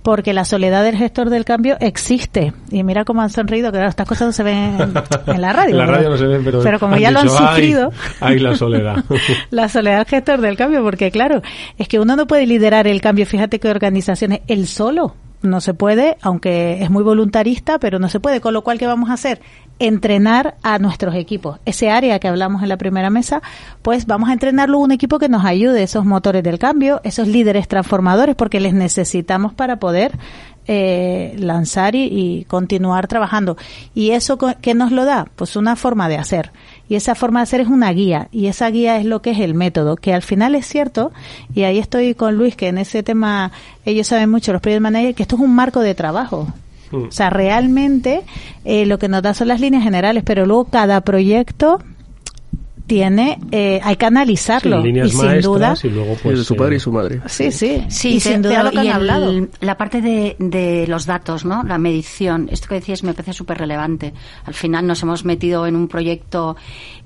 [0.02, 2.52] porque la soledad del gestor del cambio existe.
[2.70, 4.94] Y mira cómo han sonreído, que claro, estas cosas no se ven en,
[5.34, 5.72] en la radio.
[5.72, 7.92] En la radio no se ven, pero, pero como ya dicho, lo han sufrido.
[8.20, 9.04] Hay la soledad.
[9.50, 11.40] la soledad del gestor del cambio, porque claro,
[11.78, 13.26] es que uno no puede liderar el cambio.
[13.26, 18.20] Fíjate que organizaciones, él solo no se puede, aunque es muy voluntarista, pero no se
[18.20, 18.40] puede.
[18.40, 19.40] Con lo cual, ¿qué vamos a hacer?
[19.78, 21.58] Entrenar a nuestros equipos.
[21.64, 23.42] Ese área que hablamos en la primera mesa,
[23.82, 27.68] pues vamos a entrenarlo un equipo que nos ayude, esos motores del cambio, esos líderes
[27.68, 30.12] transformadores, porque les necesitamos para poder
[30.66, 33.56] eh, lanzar y, y, continuar trabajando.
[33.94, 35.26] ¿Y eso qué nos lo da?
[35.36, 36.52] Pues una forma de hacer.
[36.88, 38.28] Y esa forma de hacer es una guía.
[38.30, 41.12] Y esa guía es lo que es el método, que al final es cierto,
[41.54, 43.52] y ahí estoy con Luis, que en ese tema
[43.84, 46.46] ellos saben mucho, los project managers, que esto es un marco de trabajo.
[46.90, 47.04] Mm.
[47.04, 48.22] O sea, realmente
[48.64, 51.80] eh, lo que nos da son las líneas generales, pero luego cada proyecto
[52.90, 54.78] tiene, eh, hay que analizarlo.
[54.78, 55.76] Sí, líneas y sin duda.
[55.80, 57.20] Y luego, pues, de su padre y su madre.
[57.26, 57.84] Sí, sí.
[57.86, 59.48] Sí, y sin duda lo que han el, hablado.
[59.60, 61.62] La parte de, de, los datos, ¿no?
[61.62, 62.48] La medición.
[62.50, 64.12] Esto que decías me parece súper relevante.
[64.44, 66.56] Al final nos hemos metido en un proyecto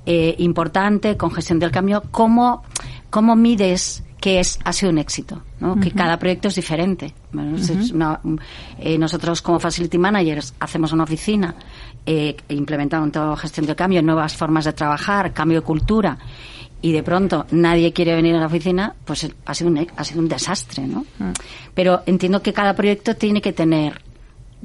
[0.06, 2.02] eh, importante con gestión del cambio.
[2.10, 2.62] ¿Cómo,
[3.10, 5.72] cómo mides que es, ha sido un éxito, ¿no?
[5.72, 5.82] Uh -huh.
[5.82, 7.12] que cada proyecto es diferente.
[7.30, 7.80] Bueno, uh -huh.
[7.82, 8.18] es una,
[8.78, 11.54] eh, nosotros como facility managers hacemos una oficina,
[12.06, 16.18] eh, implementando toda gestión de cambio, nuevas formas de trabajar, cambio de cultura,
[16.80, 20.20] y de pronto nadie quiere venir a la oficina, pues ha sido un, ha sido
[20.20, 21.04] un desastre, ¿no?
[21.18, 21.32] -huh.
[21.72, 24.02] Pero entiendo que cada proyecto tiene que tener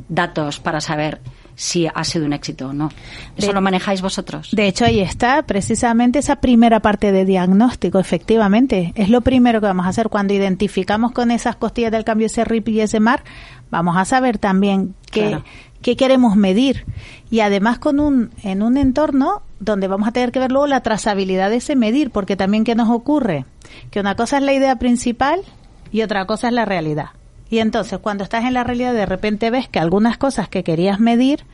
[0.08, 1.22] datos para saber
[1.60, 2.90] si ha sido un éxito o no.
[3.36, 4.50] ¿Eso de, lo manejáis vosotros?
[4.54, 8.94] De hecho, ahí está precisamente esa primera parte de diagnóstico, efectivamente.
[8.96, 12.46] Es lo primero que vamos a hacer cuando identificamos con esas costillas del cambio ese
[12.46, 13.26] RIP y ese MAR.
[13.72, 15.44] Vamos a saber también qué, claro.
[15.82, 16.86] qué queremos medir.
[17.32, 20.82] Y además con un, en un entorno donde vamos a tener que ver luego la
[20.82, 23.46] trazabilidad de ese medir, porque también ¿qué nos ocurre?
[23.92, 25.42] Que una cosa es la idea principal
[25.92, 27.10] y otra cosa es la realidad.
[27.50, 31.00] Y entonces, cuando estás en la realidad, de repente ves que algunas cosas que querías
[31.00, 31.46] medir,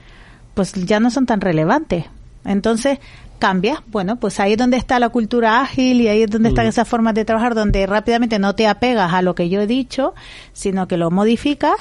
[0.53, 2.05] pues ya no son tan relevantes.
[2.43, 2.99] Entonces,
[3.39, 3.79] cambias.
[3.87, 6.51] Bueno, pues ahí es donde está la cultura ágil y ahí es donde mm.
[6.51, 9.67] están esas formas de trabajar donde rápidamente no te apegas a lo que yo he
[9.67, 10.13] dicho,
[10.53, 11.75] sino que lo modificas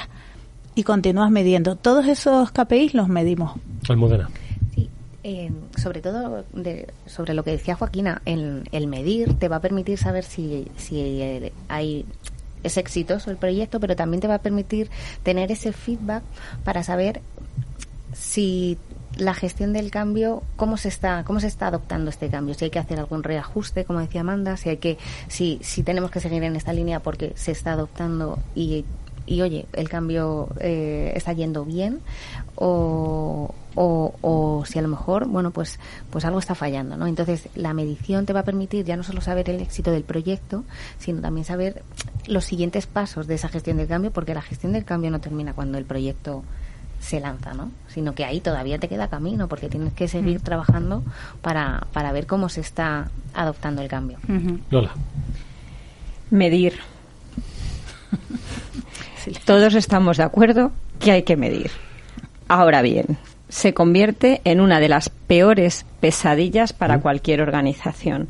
[0.74, 1.76] y continúas midiendo.
[1.76, 3.52] Todos esos KPIs los medimos.
[3.88, 4.28] Almudena.
[4.74, 4.88] Sí,
[5.22, 9.60] eh, sobre todo de, sobre lo que decía Joaquina, el, el, medir te va a
[9.60, 12.06] permitir saber si, si hay
[12.62, 14.90] es exitoso el proyecto, pero también te va a permitir
[15.22, 16.22] tener ese feedback
[16.64, 17.20] para saber
[18.14, 18.78] si
[19.16, 22.70] la gestión del cambio, cómo se está, cómo se está adoptando este cambio, si hay
[22.70, 24.98] que hacer algún reajuste, como decía Amanda, si hay que,
[25.28, 28.84] si, si tenemos que seguir en esta línea porque se está adoptando y,
[29.26, 32.00] y oye, el cambio eh, está yendo bien,
[32.56, 35.78] o, o, o, si a lo mejor, bueno, pues,
[36.10, 37.06] pues algo está fallando, ¿no?
[37.06, 40.64] Entonces, la medición te va a permitir ya no solo saber el éxito del proyecto,
[40.98, 41.82] sino también saber
[42.26, 45.52] los siguientes pasos de esa gestión del cambio, porque la gestión del cambio no termina
[45.52, 46.44] cuando el proyecto
[47.00, 47.70] se lanza, ¿no?
[47.88, 50.44] Sino que ahí todavía te queda camino, porque tienes que seguir mm.
[50.44, 51.02] trabajando
[51.42, 54.18] para, para ver cómo se está adoptando el cambio.
[54.28, 54.60] Uh -huh.
[54.70, 54.92] Lola.
[56.30, 56.93] Medir.
[59.44, 61.70] Todos estamos de acuerdo que hay que medir.
[62.48, 63.18] Ahora bien,
[63.50, 68.28] se convierte en una de las peores pesadillas para cualquier organización.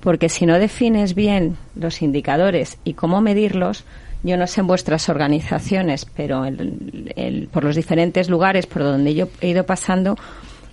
[0.00, 3.84] porque si no defines bien los indicadores y cómo medirlos,
[4.22, 6.44] yo no sé en vuestras organizaciones, pero
[7.50, 10.16] por los diferentes lugares por donde yo he ido pasando,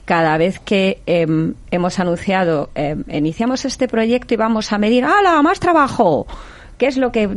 [0.05, 5.41] cada vez que em, hemos anunciado, em, iniciamos este proyecto y vamos a medir, ¡hala,
[5.41, 6.27] más trabajo!
[6.77, 7.29] ¿Qué es lo que,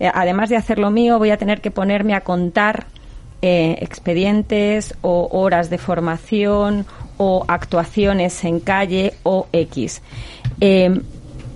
[0.00, 2.86] eh, además de hacer lo mío, voy a tener que ponerme a contar
[3.40, 6.86] eh, expedientes o horas de formación
[7.18, 10.02] o actuaciones en calle o X?
[10.60, 11.02] Em,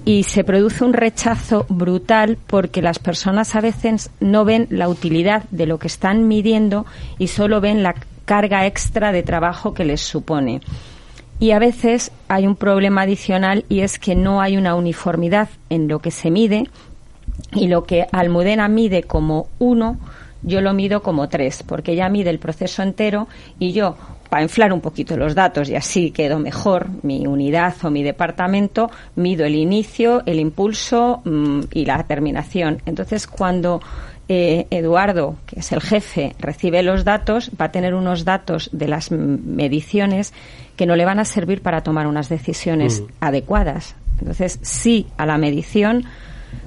[0.04, 5.44] y se produce un rechazo brutal porque las personas a veces no ven la utilidad
[5.50, 6.86] de lo que están midiendo
[7.18, 10.60] y solo ven la carga extra de trabajo que les supone.
[11.38, 15.88] Y a veces hay un problema adicional y es que no hay una uniformidad en
[15.88, 16.68] lo que se mide
[17.54, 19.98] y lo que Almudena mide como uno,
[20.42, 23.28] yo lo mido como tres, porque ella mide el proceso entero
[23.58, 23.96] y yo,
[24.28, 28.90] para inflar un poquito los datos y así quedo mejor mi unidad o mi departamento,
[29.14, 32.80] mido el inicio, el impulso mm, y la terminación.
[32.86, 33.82] Entonces, cuando
[34.28, 38.88] eh, Eduardo, que es el jefe, recibe los datos, va a tener unos datos de
[38.88, 40.32] las mediciones
[40.76, 43.04] que no le van a servir para tomar unas decisiones mm.
[43.20, 43.96] adecuadas.
[44.18, 46.04] Entonces, sí a la medición,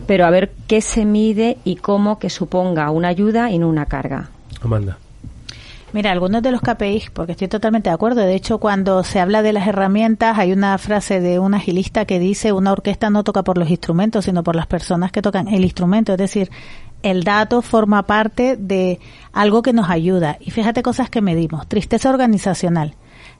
[0.06, 3.86] pero a ver qué se mide y cómo que suponga una ayuda y no una
[3.86, 4.30] carga.
[4.62, 4.98] Amanda.
[5.96, 8.20] Mira, algunos de los KPIs, porque estoy totalmente de acuerdo.
[8.20, 12.20] De hecho, cuando se habla de las herramientas, hay una frase de un agilista que
[12.20, 15.64] dice, una orquesta no toca por los instrumentos, sino por las personas que tocan el
[15.64, 16.12] instrumento.
[16.12, 16.52] Es decir,
[17.02, 19.00] el dato forma parte de
[19.32, 20.38] algo que nos ayuda.
[20.42, 21.66] Y fíjate cosas que medimos.
[21.68, 22.96] Tristeza organizacional,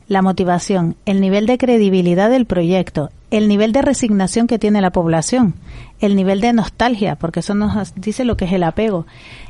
[0.08, 4.92] la motivación, el nivel de credibilidad del proyecto, el nivel de resignación que tiene la
[4.92, 5.56] población,
[6.00, 9.06] el nivel de nostalgia, porque eso nos dice lo que es el apego,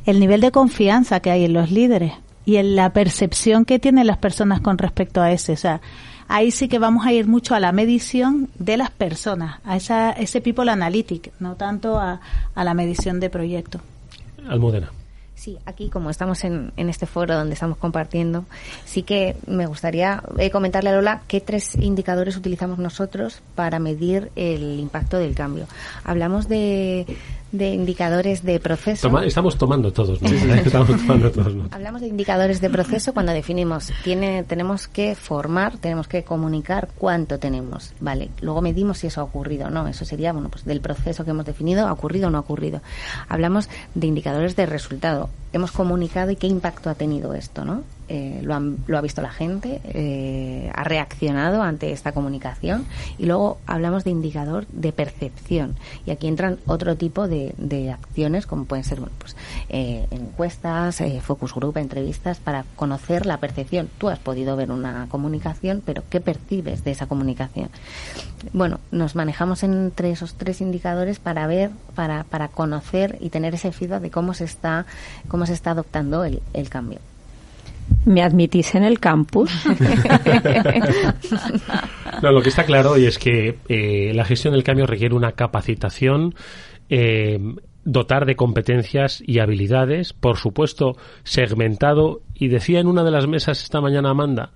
[0.06, 2.14] el nivel de confianza que hay en los líderes
[2.46, 5.54] y en la percepción que tienen las personas con respecto a ese.
[5.54, 5.82] O sea,
[6.28, 10.12] ahí sí que vamos a ir mucho a la medición de las personas, a esa,
[10.12, 12.22] ese people analytic, no tanto a,
[12.54, 13.82] a la medición de proyecto.
[14.48, 14.92] Almudena.
[15.46, 18.46] Sí, aquí como estamos en, en, este foro donde estamos compartiendo,
[18.84, 24.32] sí que me gustaría eh, comentarle a Lola qué tres indicadores utilizamos nosotros para medir
[24.36, 25.68] el impacto del cambio.
[26.04, 27.06] Hablamos de,
[27.58, 29.20] de indicadores de proceso.
[29.22, 34.88] estamos tomando todos, estamos tomando todos Hablamos de indicadores de proceso cuando definimos, tiene, tenemos
[34.88, 38.30] que formar, tenemos que comunicar cuánto tenemos, ¿vale?
[38.42, 39.88] Luego medimos si eso ha ocurrido o no.
[39.88, 42.82] Eso sería, bueno, pues del proceso que hemos definido, ha ocurrido o no ha ocurrido.
[43.30, 45.30] Hablamos de indicadores de resultado.
[45.54, 47.84] Hemos comunicado y qué impacto ha tenido esto, ¿no?
[48.08, 52.86] Eh, lo, lo, ha visto la gente, eh, ha reaccionado ante esta comunicación
[53.18, 55.76] y luego hablamos de indicador de percepción
[56.06, 57.56] y aquí entran otro tipo de,
[57.92, 59.36] acciones como pueden ser bueno, pues,
[59.70, 63.90] eh, encuestas, focus group, entrevistas para conocer la percepción.
[63.98, 67.70] Tú has podido ver una comunicación, pero ¿qué percibes de esa comunicación?
[68.54, 73.72] Bueno, nos manejamos entre esos tres indicadores para ver, para, para conocer y tener ese
[73.72, 74.86] feedback de cómo se está,
[75.28, 77.00] cómo se está adoptando el, el cambio.
[78.06, 79.52] ¿Me admitís en el campus?
[82.22, 85.32] no, lo que está claro y es que eh, la gestión del cambio requiere una
[85.32, 86.36] capacitación,
[86.90, 87.40] eh,
[87.84, 92.22] dotar de competencias y habilidades, por supuesto, segmentado.
[92.36, 94.52] Y decía en una de las mesas esta mañana Amanda,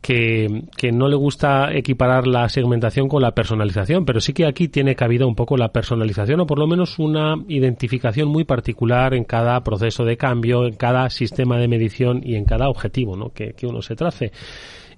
[0.00, 4.68] que, que, no le gusta equiparar la segmentación con la personalización, pero sí que aquí
[4.68, 9.24] tiene cabida un poco la personalización o por lo menos una identificación muy particular en
[9.24, 13.30] cada proceso de cambio, en cada sistema de medición y en cada objetivo ¿no?
[13.30, 14.32] que, que uno se trace.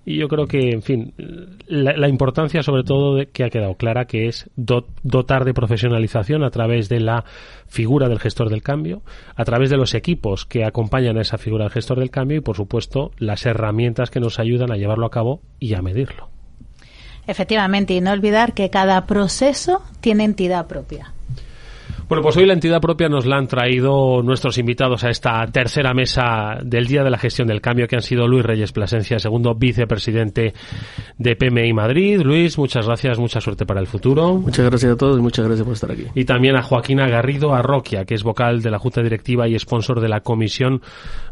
[0.05, 1.15] Y yo creo que, en fin,
[1.69, 6.51] la, importancia sobre todo de, que ha quedado clara, que es dotar de profesionalización a
[6.51, 7.25] través de la
[7.69, 9.03] figura del gestor del cambio,
[9.37, 12.41] a través de los equipos que acompañan a esa figura del gestor del cambio y,
[12.41, 16.29] por supuesto, las herramientas que nos ayudan a llevarlo a cabo y a medirlo.
[17.29, 21.13] Efectivamente, y no olvidar que cada proceso tiene entidad propia.
[22.13, 25.95] Bueno, pues hoy la entidad propia nos la han traído nuestros invitados a esta tercera
[25.95, 29.55] mesa del Día de la Gestión del Cambio, que han sido Luis Reyes Plasencia, segundo
[29.55, 30.53] vicepresidente
[31.17, 32.21] de PMI Madrid.
[32.21, 34.35] Luis, muchas gracias, mucha suerte para el futuro.
[34.35, 36.05] Muchas gracias a todos y muchas gracias por estar aquí.
[36.15, 39.99] Y también a Joaquina Garrido Arroquia, que es vocal de la Junta Directiva y sponsor
[40.03, 40.83] de la Comisión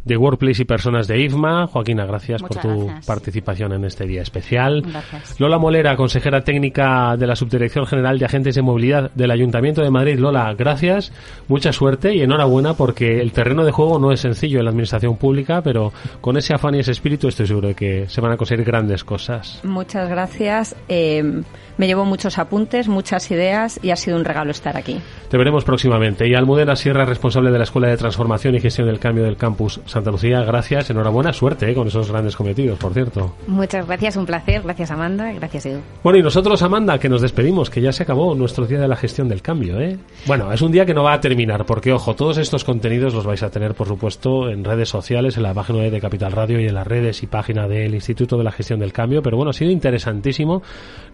[0.06, 1.66] de Workplace y Personas de IFMA.
[1.66, 4.80] Joaquina, gracias por tu participación en este día especial.
[4.80, 5.38] Gracias.
[5.38, 9.90] Lola Molera, consejera técnica de la Subdirección General de Agentes de Movilidad del Ayuntamiento de
[9.90, 10.18] Madrid.
[10.18, 11.12] Lola, gracias gracias,
[11.48, 15.16] mucha suerte y enhorabuena porque el terreno de juego no es sencillo en la administración
[15.16, 18.36] pública, pero con ese afán y ese espíritu estoy seguro de que se van a
[18.36, 19.60] conseguir grandes cosas.
[19.64, 20.76] Muchas gracias.
[20.88, 21.42] Eh,
[21.76, 25.00] me llevo muchos apuntes, muchas ideas y ha sido un regalo estar aquí.
[25.30, 26.26] Te veremos próximamente.
[26.26, 29.80] Y Almudena Sierra, responsable de la Escuela de Transformación y Gestión del Cambio del Campus
[29.86, 30.90] Santa Lucía, gracias.
[30.90, 33.36] Enhorabuena, suerte eh, con esos grandes cometidos, por cierto.
[33.46, 34.62] Muchas gracias, un placer.
[34.62, 35.82] Gracias Amanda, gracias Edu.
[36.02, 38.96] Bueno, y nosotros, Amanda, que nos despedimos, que ya se acabó nuestro día de la
[38.96, 39.80] gestión del cambio.
[39.80, 39.98] ¿eh?
[40.26, 43.24] Bueno, es un día que no va a terminar, porque, ojo, todos estos contenidos los
[43.24, 46.66] vais a tener, por supuesto, en redes sociales, en la página de Capital Radio y
[46.66, 49.22] en las redes y página del Instituto de la Gestión del Cambio.
[49.22, 50.60] Pero bueno, ha sido interesantísimo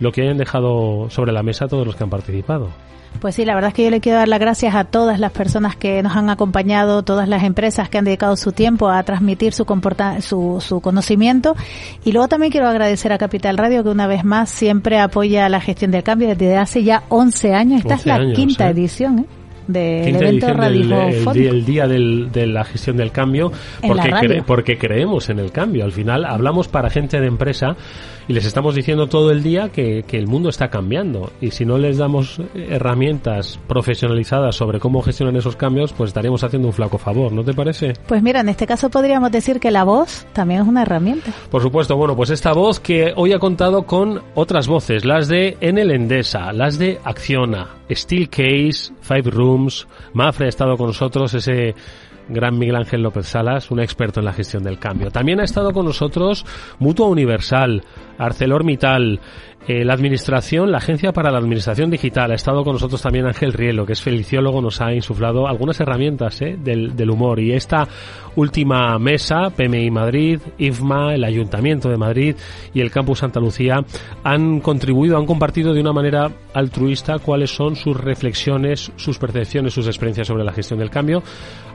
[0.00, 2.70] lo que hayan dejado sobre la mesa todos los que han participado.
[3.20, 5.32] Pues sí, la verdad es que yo le quiero dar las gracias a todas las
[5.32, 9.52] personas que nos han acompañado, todas las empresas que han dedicado su tiempo a transmitir
[9.52, 9.64] su,
[10.20, 11.56] su, su conocimiento.
[12.04, 15.60] Y luego también quiero agradecer a Capital Radio que una vez más siempre apoya la
[15.60, 17.80] gestión del cambio desde hace ya 11 años.
[17.80, 18.70] Esta es la quinta ¿eh?
[18.70, 19.20] edición.
[19.20, 19.24] ¿eh?
[19.66, 23.50] del evento el, día de la gestión del cambio
[23.82, 27.76] porque, porque creemos en el cambio al final hablamos para gente de empresa
[28.28, 31.64] y les estamos diciendo todo el día que, que, el mundo está cambiando y si
[31.64, 36.98] no les damos herramientas profesionalizadas sobre cómo gestionan esos cambios, pues estaremos haciendo un flaco
[36.98, 37.92] favor, ¿no te parece?
[38.06, 41.32] Pues mira, en este caso podríamos decir que la voz también es una herramienta.
[41.50, 45.56] Por supuesto, bueno, pues esta voz que hoy ha contado con otras voces, las de
[45.60, 51.74] Enel Endesa, las de Acciona, Steel Case, Five Rooms, Mafre ha estado con nosotros, ese
[52.28, 55.10] gran Miguel Ángel López Salas, un experto en la gestión del cambio.
[55.10, 56.44] También ha estado con nosotros
[56.78, 57.84] Mutua Universal,
[58.18, 59.20] ArcelorMittal,
[59.68, 62.30] eh, la administración, la Agencia para la Administración Digital.
[62.30, 66.40] Ha estado con nosotros también Ángel Rielo, que es feliciólogo, nos ha insuflado algunas herramientas
[66.42, 67.40] eh, del, del, humor.
[67.40, 67.88] Y esta
[68.36, 72.36] última mesa, PMI Madrid, IFMA, el Ayuntamiento de Madrid
[72.74, 73.84] y el Campus Santa Lucía
[74.22, 79.86] han contribuido, han compartido de una manera altruista cuáles son sus reflexiones, sus percepciones, sus
[79.86, 81.22] experiencias sobre la gestión del cambio.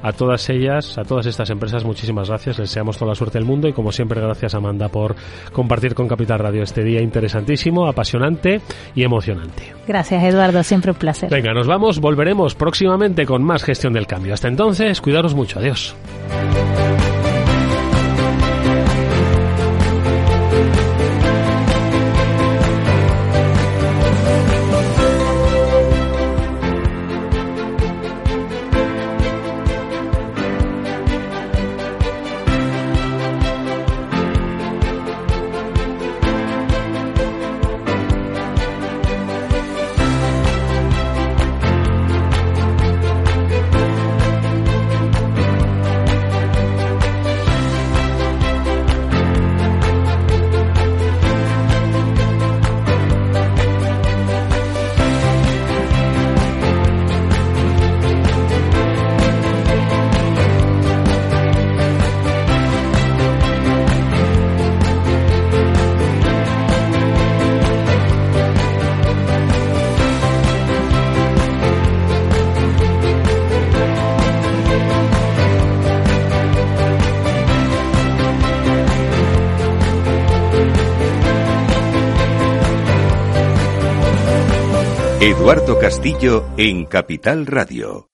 [0.03, 2.57] A todas ellas, a todas estas empresas, muchísimas gracias.
[2.57, 5.15] Les deseamos toda la suerte del mundo y como siempre, gracias Amanda por
[5.51, 8.61] compartir con Capital Radio este día interesantísimo, apasionante
[8.95, 9.73] y emocionante.
[9.88, 11.29] Gracias Eduardo, siempre un placer.
[11.29, 14.34] Venga, nos vamos, volveremos próximamente con más gestión del cambio.
[14.34, 15.59] Hasta entonces, cuidaros mucho.
[15.59, 15.95] Adiós.
[85.41, 88.11] Eduardo Castillo en Capital Radio.